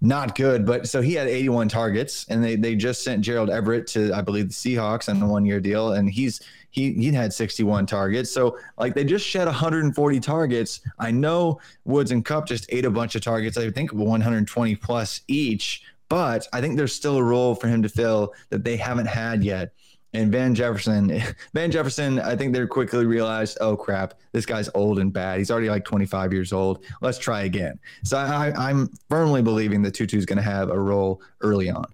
not 0.01 0.35
good, 0.35 0.65
but 0.65 0.89
so 0.89 1.03
he 1.03 1.13
had 1.13 1.29
81 1.29 1.69
targets, 1.69 2.27
and 2.29 2.43
they 2.43 2.57
they 2.57 2.75
just 2.75 3.05
sent 3.05 3.23
Gerald 3.23 3.51
Everett 3.51 3.87
to 3.89 4.13
I 4.13 4.23
believe 4.23 4.49
the 4.49 4.55
Seahawks 4.55 5.09
on 5.09 5.23
a 5.23 5.27
one 5.27 5.45
year 5.45 5.61
deal, 5.61 5.93
and 5.93 6.11
he's 6.11 6.41
he 6.71 6.93
he 6.95 7.13
had 7.13 7.33
61 7.33 7.87
targets. 7.87 8.31
So 8.31 8.59
like 8.79 8.95
they 8.95 9.05
just 9.05 9.27
shed 9.27 9.47
140 9.47 10.21
targets. 10.21 10.81
I 10.99 11.11
know 11.11 11.61
Woods 11.85 12.11
and 12.11 12.25
Kupp 12.25 12.47
just 12.47 12.67
ate 12.71 12.87
a 12.87 12.91
bunch 12.91 13.15
of 13.15 13.23
targets. 13.23 13.57
I 13.57 13.71
think 13.71 13.93
120 13.93 14.77
plus 14.77 15.21
each 15.29 15.83
but 16.11 16.47
I 16.53 16.61
think 16.61 16.77
there's 16.77 16.93
still 16.93 17.17
a 17.17 17.23
role 17.23 17.55
for 17.55 17.69
him 17.69 17.83
to 17.83 17.89
fill 17.89 18.35
that 18.51 18.65
they 18.65 18.77
haven't 18.77 19.07
had 19.07 19.43
yet. 19.43 19.73
And 20.13 20.31
Van 20.33 20.57
Jefferson, 20.57 21.23
Van 21.55 21.71
Jefferson, 21.71 22.19
I 22.19 22.35
think 22.35 22.53
they 22.53 22.67
quickly 22.67 23.07
realized, 23.07 23.59
oh 23.61 23.77
crap, 23.77 24.15
this 24.33 24.45
guy's 24.45 24.69
old 24.75 24.99
and 24.99 25.13
bad. 25.13 25.39
He's 25.39 25.53
already 25.53 25.71
like 25.71 25.85
25 25.85 26.33
years 26.33 26.53
old. 26.53 26.85
Let's 27.01 27.17
try 27.17 27.43
again. 27.43 27.79
So 28.03 28.19
I, 28.19 28.71
am 28.71 28.91
firmly 29.09 29.41
believing 29.41 29.83
that 29.83 29.95
Tutu 29.95 30.19
is 30.19 30.27
going 30.27 30.39
to 30.39 30.43
have 30.43 30.69
a 30.69 30.79
role 30.79 31.23
early 31.43 31.71
on. 31.71 31.87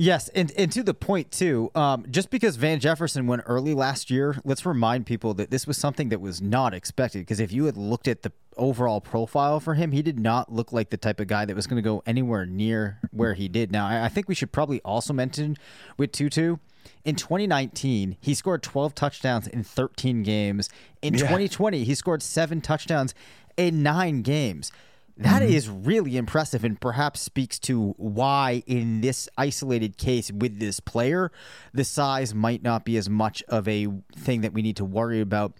Yes, 0.00 0.30
and, 0.30 0.50
and 0.56 0.72
to 0.72 0.82
the 0.82 0.94
point 0.94 1.30
too, 1.30 1.70
um, 1.74 2.06
just 2.08 2.30
because 2.30 2.56
Van 2.56 2.80
Jefferson 2.80 3.26
went 3.26 3.42
early 3.44 3.74
last 3.74 4.10
year, 4.10 4.34
let's 4.46 4.64
remind 4.64 5.04
people 5.04 5.34
that 5.34 5.50
this 5.50 5.66
was 5.66 5.76
something 5.76 6.08
that 6.08 6.22
was 6.22 6.40
not 6.40 6.72
expected. 6.72 7.18
Because 7.18 7.38
if 7.38 7.52
you 7.52 7.66
had 7.66 7.76
looked 7.76 8.08
at 8.08 8.22
the 8.22 8.32
overall 8.56 9.02
profile 9.02 9.60
for 9.60 9.74
him, 9.74 9.92
he 9.92 10.00
did 10.00 10.18
not 10.18 10.50
look 10.50 10.72
like 10.72 10.88
the 10.88 10.96
type 10.96 11.20
of 11.20 11.26
guy 11.26 11.44
that 11.44 11.54
was 11.54 11.66
going 11.66 11.76
to 11.76 11.86
go 11.86 12.02
anywhere 12.06 12.46
near 12.46 12.98
where 13.10 13.34
he 13.34 13.46
did. 13.46 13.70
Now, 13.70 13.86
I, 13.86 14.06
I 14.06 14.08
think 14.08 14.26
we 14.26 14.34
should 14.34 14.52
probably 14.52 14.80
also 14.86 15.12
mention 15.12 15.58
with 15.98 16.12
Tutu. 16.12 16.56
In 17.04 17.14
2019, 17.14 18.16
he 18.22 18.32
scored 18.32 18.62
12 18.62 18.94
touchdowns 18.94 19.48
in 19.48 19.62
13 19.62 20.22
games. 20.22 20.70
In 21.02 21.12
yeah. 21.12 21.20
2020, 21.20 21.84
he 21.84 21.94
scored 21.94 22.22
seven 22.22 22.62
touchdowns 22.62 23.14
in 23.58 23.82
nine 23.82 24.22
games. 24.22 24.72
That 25.20 25.42
mm-hmm. 25.42 25.52
is 25.52 25.68
really 25.68 26.16
impressive 26.16 26.64
and 26.64 26.80
perhaps 26.80 27.20
speaks 27.20 27.58
to 27.60 27.94
why, 27.98 28.62
in 28.66 29.02
this 29.02 29.28
isolated 29.36 29.98
case 29.98 30.32
with 30.32 30.58
this 30.58 30.80
player, 30.80 31.30
the 31.74 31.84
size 31.84 32.34
might 32.34 32.62
not 32.62 32.86
be 32.86 32.96
as 32.96 33.10
much 33.10 33.42
of 33.42 33.68
a 33.68 33.88
thing 34.16 34.40
that 34.40 34.54
we 34.54 34.62
need 34.62 34.76
to 34.76 34.84
worry 34.84 35.20
about 35.20 35.52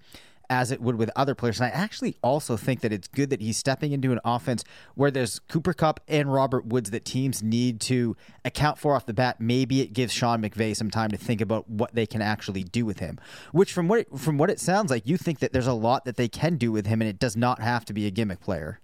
as 0.48 0.72
it 0.72 0.80
would 0.80 0.96
with 0.96 1.10
other 1.14 1.34
players. 1.34 1.60
And 1.60 1.70
I 1.70 1.76
actually 1.76 2.16
also 2.22 2.56
think 2.56 2.80
that 2.80 2.90
it's 2.90 3.06
good 3.06 3.28
that 3.30 3.42
he's 3.42 3.58
stepping 3.58 3.92
into 3.92 4.12
an 4.12 4.18
offense 4.24 4.64
where 4.94 5.10
there's 5.10 5.38
Cooper 5.38 5.74
Kupp 5.74 6.00
and 6.08 6.32
Robert 6.32 6.64
Woods 6.64 6.90
that 6.90 7.04
teams 7.04 7.42
need 7.42 7.80
to 7.82 8.16
account 8.46 8.78
for 8.78 8.96
off 8.96 9.04
the 9.04 9.12
bat. 9.12 9.42
Maybe 9.42 9.82
it 9.82 9.92
gives 9.92 10.12
Sean 10.12 10.40
McVay 10.42 10.74
some 10.74 10.90
time 10.90 11.10
to 11.10 11.18
think 11.18 11.42
about 11.42 11.68
what 11.68 11.94
they 11.94 12.06
can 12.06 12.22
actually 12.22 12.64
do 12.64 12.86
with 12.86 12.98
him. 12.98 13.20
Which, 13.52 13.74
from 13.74 13.88
what 13.88 14.00
it, 14.00 14.08
from 14.18 14.38
what 14.38 14.50
it 14.50 14.58
sounds 14.58 14.90
like, 14.90 15.06
you 15.06 15.18
think 15.18 15.38
that 15.40 15.52
there's 15.52 15.66
a 15.66 15.74
lot 15.74 16.06
that 16.06 16.16
they 16.16 16.28
can 16.28 16.56
do 16.56 16.72
with 16.72 16.86
him, 16.86 17.02
and 17.02 17.10
it 17.10 17.18
does 17.18 17.36
not 17.36 17.60
have 17.60 17.84
to 17.84 17.92
be 17.92 18.06
a 18.06 18.10
gimmick 18.10 18.40
player. 18.40 18.80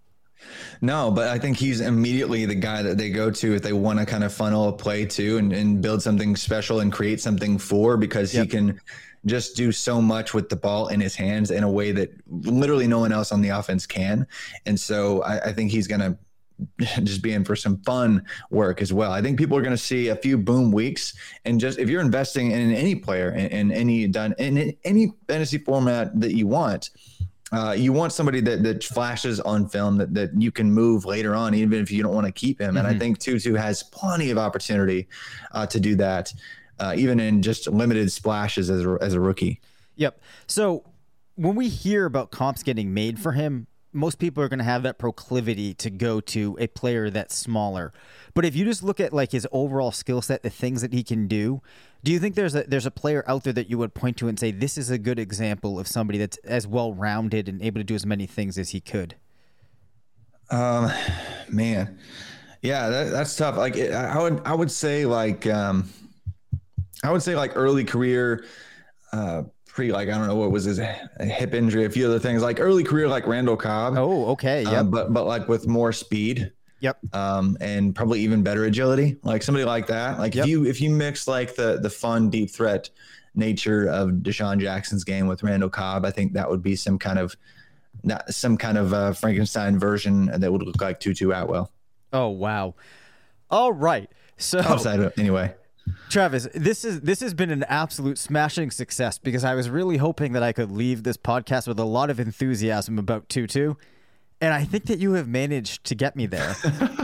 No, 0.81 1.11
but 1.11 1.29
I 1.29 1.39
think 1.39 1.57
he's 1.57 1.81
immediately 1.81 2.47
the 2.47 2.55
guy 2.55 2.83
that 2.83 2.99
they 2.99 3.11
go 3.11 3.31
to 3.31 3.55
if 3.55 3.63
they 3.63 3.73
want 3.73 3.99
to 3.99 4.07
kind 4.07 4.25
of 4.25 4.33
funnel 4.33 4.69
a 4.69 4.73
play 4.73 5.07
to 5.07 5.39
and, 5.39 5.53
and 5.53 5.81
build 5.81 6.03
something 6.03 6.37
special 6.37 6.81
and 6.81 6.93
create 6.93 7.21
something 7.21 7.59
for 7.59 7.97
because 7.97 8.35
yep. 8.35 8.45
he 8.45 8.51
can 8.51 8.81
just 9.25 9.57
do 9.57 9.73
so 9.73 10.01
much 10.01 10.35
with 10.35 10.49
the 10.49 10.57
ball 10.57 10.89
in 10.89 11.01
his 11.01 11.15
hands 11.15 11.51
in 11.51 11.65
a 11.65 11.71
way 11.71 11.93
that 11.93 12.11
literally 12.29 12.87
no 12.87 13.01
one 13.01 13.13
else 13.13 13.33
on 13.33 13.41
the 13.41 13.49
offense 13.49 13.87
can. 13.87 14.27
And 14.67 14.79
so 14.79 15.23
I, 15.23 15.47
I 15.47 15.53
think 15.53 15.71
he's 15.71 15.89
going 15.89 16.01
to 16.79 17.03
just 17.03 17.23
be 17.23 17.33
in 17.33 17.45
for 17.45 17.57
some 17.57 17.79
fun 17.79 18.25
work 18.51 18.81
as 18.81 18.93
well. 18.93 19.13
I 19.13 19.21
think 19.21 19.39
people 19.39 19.57
are 19.59 19.63
going 19.63 19.77
to 19.77 19.83
see 19.83 20.09
a 20.09 20.17
few 20.17 20.39
boom 20.39 20.73
weeks, 20.73 21.15
and 21.45 21.61
just 21.61 21.79
if 21.79 21.89
you're 21.89 22.01
investing 22.01 22.53
in 22.53 22.73
any 22.73 22.95
player 22.95 23.31
in, 23.31 23.47
in 23.47 23.73
any 23.73 24.07
done 24.07 24.35
in 24.39 24.75
any 24.85 25.13
fantasy 25.29 25.59
format 25.59 26.19
that 26.21 26.35
you 26.35 26.47
want, 26.47 26.91
uh, 27.57 27.73
you 27.73 27.93
want 27.93 28.13
somebody 28.13 28.41
that 28.43 28.63
that 28.63 28.85
flashes 28.85 29.41
on 29.41 29.67
film 29.67 29.97
that 29.97 30.13
that 30.13 30.31
you 30.41 30.53
can 30.53 30.71
move 30.71 31.05
later 31.07 31.35
on, 31.35 31.55
even 31.55 31.81
if 31.81 31.91
you 31.91 32.03
don't 32.03 32.15
want 32.15 32.27
to 32.27 32.33
keep 32.33 32.61
him. 32.61 32.69
Mm-hmm. 32.69 32.77
And 32.77 32.87
I 32.87 32.91
mm-hmm. 32.91 32.99
think 32.99 33.19
Tutu 33.19 33.55
has 33.55 33.83
plenty 33.83 34.31
of 34.31 34.37
opportunity 34.37 35.09
uh, 35.53 35.67
to 35.67 35.81
do 35.81 35.97
that, 35.97 36.33
uh, 36.79 36.95
even 36.97 37.19
in 37.19 37.41
just 37.41 37.67
limited 37.67 38.13
splashes 38.13 38.69
as 38.69 38.85
a, 38.85 38.99
as 39.01 39.15
a 39.15 39.21
rookie. 39.21 39.61
Yep. 39.97 40.21
So 40.47 40.85
when 41.37 41.55
we 41.55 41.69
hear 41.69 42.05
about 42.05 42.31
comps 42.31 42.63
getting 42.63 42.93
made 42.93 43.19
for 43.19 43.33
him, 43.33 43.67
most 43.97 44.19
people 44.19 44.43
are 44.43 44.49
going 44.49 44.59
to 44.59 44.65
have 44.65 44.83
that 44.83 44.99
proclivity 44.99 45.75
to 45.75 45.91
go 45.91 46.21
to 46.21 46.57
a 46.61 46.67
player 46.69 47.11
that's 47.11 47.35
smaller. 47.35 47.93
But 48.35 48.45
if 48.45 48.55
you 48.55 48.65
just 48.65 48.83
look 48.83 49.01
at 49.01 49.13
like 49.13 49.33
his 49.33 49.49
overall 49.51 49.91
skill 49.91 50.21
set, 50.23 50.43
the 50.43 50.51
things 50.51 50.83
that 50.83 50.93
he 50.93 51.03
can 51.03 51.27
do, 51.27 51.63
do 52.05 52.13
you 52.13 52.19
think 52.19 52.35
there's 52.35 52.55
a 52.55 52.65
there's 52.65 52.87
a 52.87 52.91
player 52.91 53.25
out 53.27 53.45
there 53.45 53.53
that 53.55 53.71
you 53.71 53.79
would 53.79 53.95
point 53.95 54.17
to 54.19 54.29
and 54.29 54.39
say 54.39 54.51
this 54.53 54.79
is 54.79 54.91
a 54.91 54.99
good 54.99 55.19
example 55.19 55.81
of 55.81 55.89
somebody 55.89 56.19
that's 56.19 56.37
as 56.39 56.67
well 56.67 56.93
rounded 56.93 57.49
and 57.49 57.63
able 57.63 57.81
to 57.81 57.85
do 57.85 57.95
as 57.95 58.07
many 58.07 58.27
things 58.27 58.59
as 58.59 58.71
he 58.71 58.81
could? 58.81 59.17
Um, 60.51 60.93
man, 61.49 61.99
yeah, 62.63 62.89
that, 62.89 63.11
that's 63.11 63.35
tough. 63.35 63.57
Like 63.57 63.77
I 63.77 64.23
would 64.23 64.43
I 64.45 64.55
would 64.55 64.71
say 64.71 65.07
like 65.07 65.47
um, 65.47 65.89
I 67.03 67.11
would 67.11 67.23
say 67.23 67.35
like 67.35 67.53
early 67.57 67.85
career. 67.85 68.45
Uh, 69.13 69.45
pretty 69.77 69.93
like 69.93 70.09
I 70.09 70.17
don't 70.17 70.27
know 70.27 70.35
what 70.35 70.51
was 70.51 70.65
his 70.65 70.79
hip 70.79 71.55
injury, 71.55 71.85
a 71.85 71.91
few 71.91 72.07
other 72.07 72.19
things 72.19 72.43
like 72.43 72.59
early 72.59 72.83
career 72.83 73.07
like 73.07 73.27
Randall 73.27 73.59
Cobb. 73.59 73.95
Oh, 73.97 74.25
okay, 74.31 74.63
yeah, 74.63 74.81
uh, 74.81 74.83
but 74.83 75.13
but 75.13 75.27
like 75.27 75.47
with 75.49 75.69
more 75.69 75.93
speed. 75.93 76.51
Yep. 76.81 76.99
Um, 77.15 77.57
and 77.61 77.95
probably 77.95 78.21
even 78.21 78.43
better 78.43 78.65
agility, 78.65 79.17
like 79.23 79.43
somebody 79.43 79.65
like 79.65 79.87
that. 79.87 80.19
Like 80.19 80.35
yep. 80.35 80.45
if 80.45 80.51
you 80.51 80.67
if 80.67 80.81
you 80.81 80.91
mix 80.91 81.29
like 81.29 81.55
the 81.55 81.79
the 81.81 81.91
fun 81.91 82.31
deep 82.31 82.51
threat 82.51 82.91
nature 83.35 83.87
of 83.89 84.11
DeSean 84.11 84.59
Jackson's 84.59 85.05
game 85.05 85.27
with 85.27 85.43
Randall 85.43 85.71
Cobb, 85.71 86.05
I 86.05 86.11
think 86.11 86.33
that 86.33 86.51
would 86.51 86.63
be 86.63 86.75
some 86.75 86.99
kind 86.99 87.19
of 87.19 87.37
not 88.03 88.33
some 88.33 88.57
kind 88.57 88.79
of 88.79 88.93
uh, 88.95 89.13
Frankenstein 89.13 89.79
version 89.79 90.27
that 90.27 90.51
would 90.51 90.63
look 90.63 90.81
like 90.81 91.01
Tutu 91.01 91.31
Atwell. 91.31 91.71
Oh 92.13 92.29
wow! 92.29 92.75
All 93.51 93.73
right, 93.73 94.11
so 94.39 94.59
Upside, 94.59 95.13
anyway. 95.19 95.55
Travis, 96.09 96.49
this 96.55 96.85
is 96.85 97.01
this 97.01 97.21
has 97.21 97.35
been 97.35 97.51
an 97.51 97.65
absolute 97.65 98.19
smashing 98.19 98.71
success 98.71 99.19
because 99.19 99.45
I 99.45 99.55
was 99.55 99.69
really 99.69 99.97
hoping 99.97 100.33
that 100.33 100.43
I 100.43 100.53
could 100.53 100.71
leave 100.71 101.03
this 101.03 101.17
podcast 101.17 101.67
with 101.67 101.79
a 101.79 101.85
lot 101.85 102.11
of 102.11 102.21
enthusiasm 102.21 102.99
about 102.99 103.29
Tutu. 103.29 103.75
And 104.41 104.53
I 104.53 104.65
think 104.65 104.85
that 104.87 104.99
you 104.99 105.13
have 105.13 105.29
managed 105.29 105.85
to 105.85 105.95
get 105.95 106.15
me 106.15 106.27
there. 106.27 106.55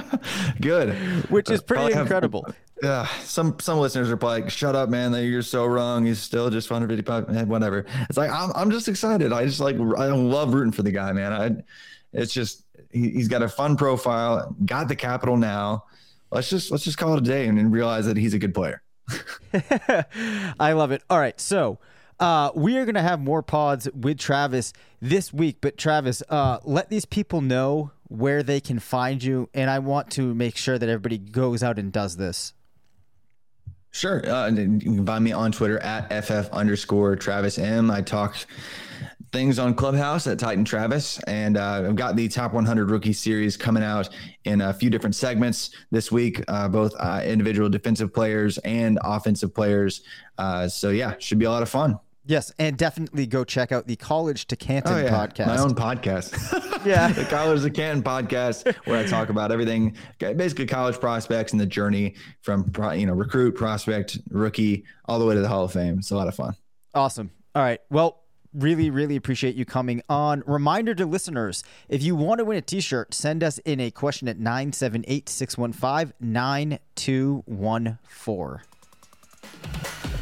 Good. 0.61 0.95
Which 1.31 1.51
is 1.51 1.61
uh, 1.61 1.65
pretty 1.65 1.99
incredible. 1.99 2.47
Yeah, 2.83 3.07
some 3.23 3.59
some 3.61 3.79
listeners 3.79 4.11
are 4.11 4.17
like, 4.17 4.51
"Shut 4.51 4.75
up, 4.75 4.89
man! 4.89 5.13
You're 5.13 5.43
so 5.43 5.67
wrong. 5.67 6.05
He's 6.05 6.19
still 6.19 6.51
just 6.51 6.71
155, 6.71 7.37
eh, 7.37 7.45
whatever." 7.45 7.87
It's 8.09 8.19
like 8.19 8.31
I'm, 8.31 8.51
I'm 8.55 8.71
just 8.71 8.89
excited. 8.89 9.33
I 9.33 9.47
just 9.47 9.61
like 9.61 9.77
I 9.77 10.07
love 10.09 10.53
rooting 10.53 10.73
for 10.73 10.83
the 10.83 10.91
guy, 10.91 11.13
man. 11.13 11.33
I, 11.33 11.63
it's 12.13 12.33
just 12.33 12.65
he, 12.91 13.13
has 13.15 13.29
got 13.29 13.43
a 13.43 13.49
fun 13.49 13.77
profile. 13.77 14.55
Got 14.67 14.89
the 14.89 14.97
capital 14.97 15.37
now. 15.37 15.85
Let's 16.33 16.49
just 16.49 16.71
let's 16.71 16.83
just 16.83 16.97
call 16.97 17.15
it 17.15 17.19
a 17.19 17.23
day 17.23 17.47
and, 17.47 17.59
and 17.59 17.71
realize 17.71 18.07
that 18.07 18.17
he's 18.17 18.33
a 18.33 18.39
good 18.39 18.55
player. 18.55 18.83
I 20.59 20.73
love 20.73 20.91
it. 20.91 21.03
All 21.11 21.19
right, 21.19 21.39
so 21.39 21.79
uh, 22.19 22.51
we 22.55 22.79
are 22.79 22.85
going 22.85 22.95
to 22.95 23.03
have 23.03 23.21
more 23.21 23.43
pods 23.43 23.89
with 23.93 24.19
Travis 24.19 24.73
this 25.01 25.33
week. 25.33 25.59
But 25.61 25.77
Travis, 25.77 26.23
uh, 26.29 26.59
let 26.65 26.89
these 26.89 27.05
people 27.05 27.43
know 27.43 27.91
where 28.09 28.43
they 28.43 28.61
can 28.61 28.79
find 28.79 29.23
you, 29.23 29.51
and 29.53 29.69
I 29.69 29.79
want 29.81 30.11
to 30.13 30.35
make 30.35 30.57
sure 30.57 30.79
that 30.79 30.89
everybody 30.89 31.19
goes 31.19 31.63
out 31.63 31.79
and 31.79 31.93
does 31.93 32.17
this. 32.17 32.55
Sure. 33.91 34.27
Uh, 34.27 34.49
you 34.49 34.79
can 34.79 35.05
find 35.05 35.23
me 35.23 35.33
on 35.33 35.53
Twitter 35.53 35.79
at 35.81 36.09
ff 36.25 36.49
underscore 36.51 37.15
Travis 37.15 37.59
M. 37.59 37.91
I 37.91 38.01
talk 38.01 38.37
things 39.33 39.59
on 39.59 39.75
Clubhouse 39.75 40.27
at 40.27 40.39
Titan 40.39 40.65
Travis, 40.65 41.19
and 41.21 41.57
uh, 41.57 41.85
I've 41.87 41.97
got 41.97 42.17
the 42.17 42.29
top 42.29 42.53
100 42.53 42.91
rookie 42.91 43.15
series 43.15 43.57
coming 43.57 43.83
out 43.83 44.11
in 44.45 44.61
a 44.61 44.73
few 44.73 44.91
different 44.91 45.17
segments 45.17 45.71
this 45.91 46.13
week, 46.13 46.43
uh, 46.49 46.69
both 46.69 46.95
uh, 47.01 47.23
individual 47.25 47.69
defensive 47.69 48.13
players 48.13 48.59
and 48.59 48.99
offensive 49.03 49.55
players. 49.55 50.03
Uh, 50.39 50.69
so 50.69 50.91
yeah, 50.91 51.15
should 51.19 51.39
be 51.39 51.47
a 51.47 51.51
lot 51.51 51.63
of 51.63 51.69
fun. 51.69 51.99
Yes, 52.25 52.53
and 52.59 52.77
definitely 52.77 53.27
go 53.27 53.43
check 53.43 53.73
out 53.73 53.89
the 53.89 53.97
College 53.97 54.47
to 54.47 54.55
Canton 54.55 54.93
oh, 54.93 54.99
yeah. 54.99 55.11
podcast. 55.11 55.47
My 55.49 55.59
own 55.59 55.75
podcast. 55.75 56.85
yeah. 56.87 57.09
the 57.09 57.25
College 57.25 57.63
to 57.63 57.71
Canton 57.71 58.05
podcast 58.05 58.73
where 58.87 59.01
I 59.01 59.05
talk 59.05 59.29
about 59.29 59.51
everything, 59.51 59.97
basically 60.19 60.67
college 60.67 61.01
prospects 61.01 61.51
and 61.51 61.61
the 61.61 61.67
journey 61.67 62.15
from 62.43 62.71
you 62.95 63.07
know 63.07 63.15
recruit, 63.15 63.57
prospect, 63.57 64.19
rookie, 64.31 64.85
all 65.07 65.19
the 65.19 65.25
way 65.27 65.35
to 65.35 65.41
the 65.41 65.49
Hall 65.49 65.65
of 65.65 65.73
Fame. 65.73 65.99
It's 65.99 66.13
a 66.13 66.17
lot 66.17 66.29
of 66.29 66.35
fun. 66.37 66.55
Awesome. 66.95 67.33
All 67.57 67.63
right. 67.63 67.81
Well, 67.91 68.22
really, 68.55 68.91
really 68.91 69.17
appreciate 69.17 69.55
you 69.55 69.65
coming 69.65 70.03
on. 70.09 70.43
Reminder 70.47 70.95
to 70.95 71.07
listeners 71.07 71.65
if 71.89 72.03
you 72.03 72.17
want 72.17 72.39
to 72.39 72.45
win 72.45 72.59
a 72.59 72.63
t 72.63 72.81
shirt, 72.81 73.15
send 73.15 73.43
us 73.43 73.59
in 73.59 73.81
a 73.81 73.91
question 73.91 74.29
at 74.29 74.39
978 74.39 75.29
615 75.29 76.13
9214. 76.21 78.72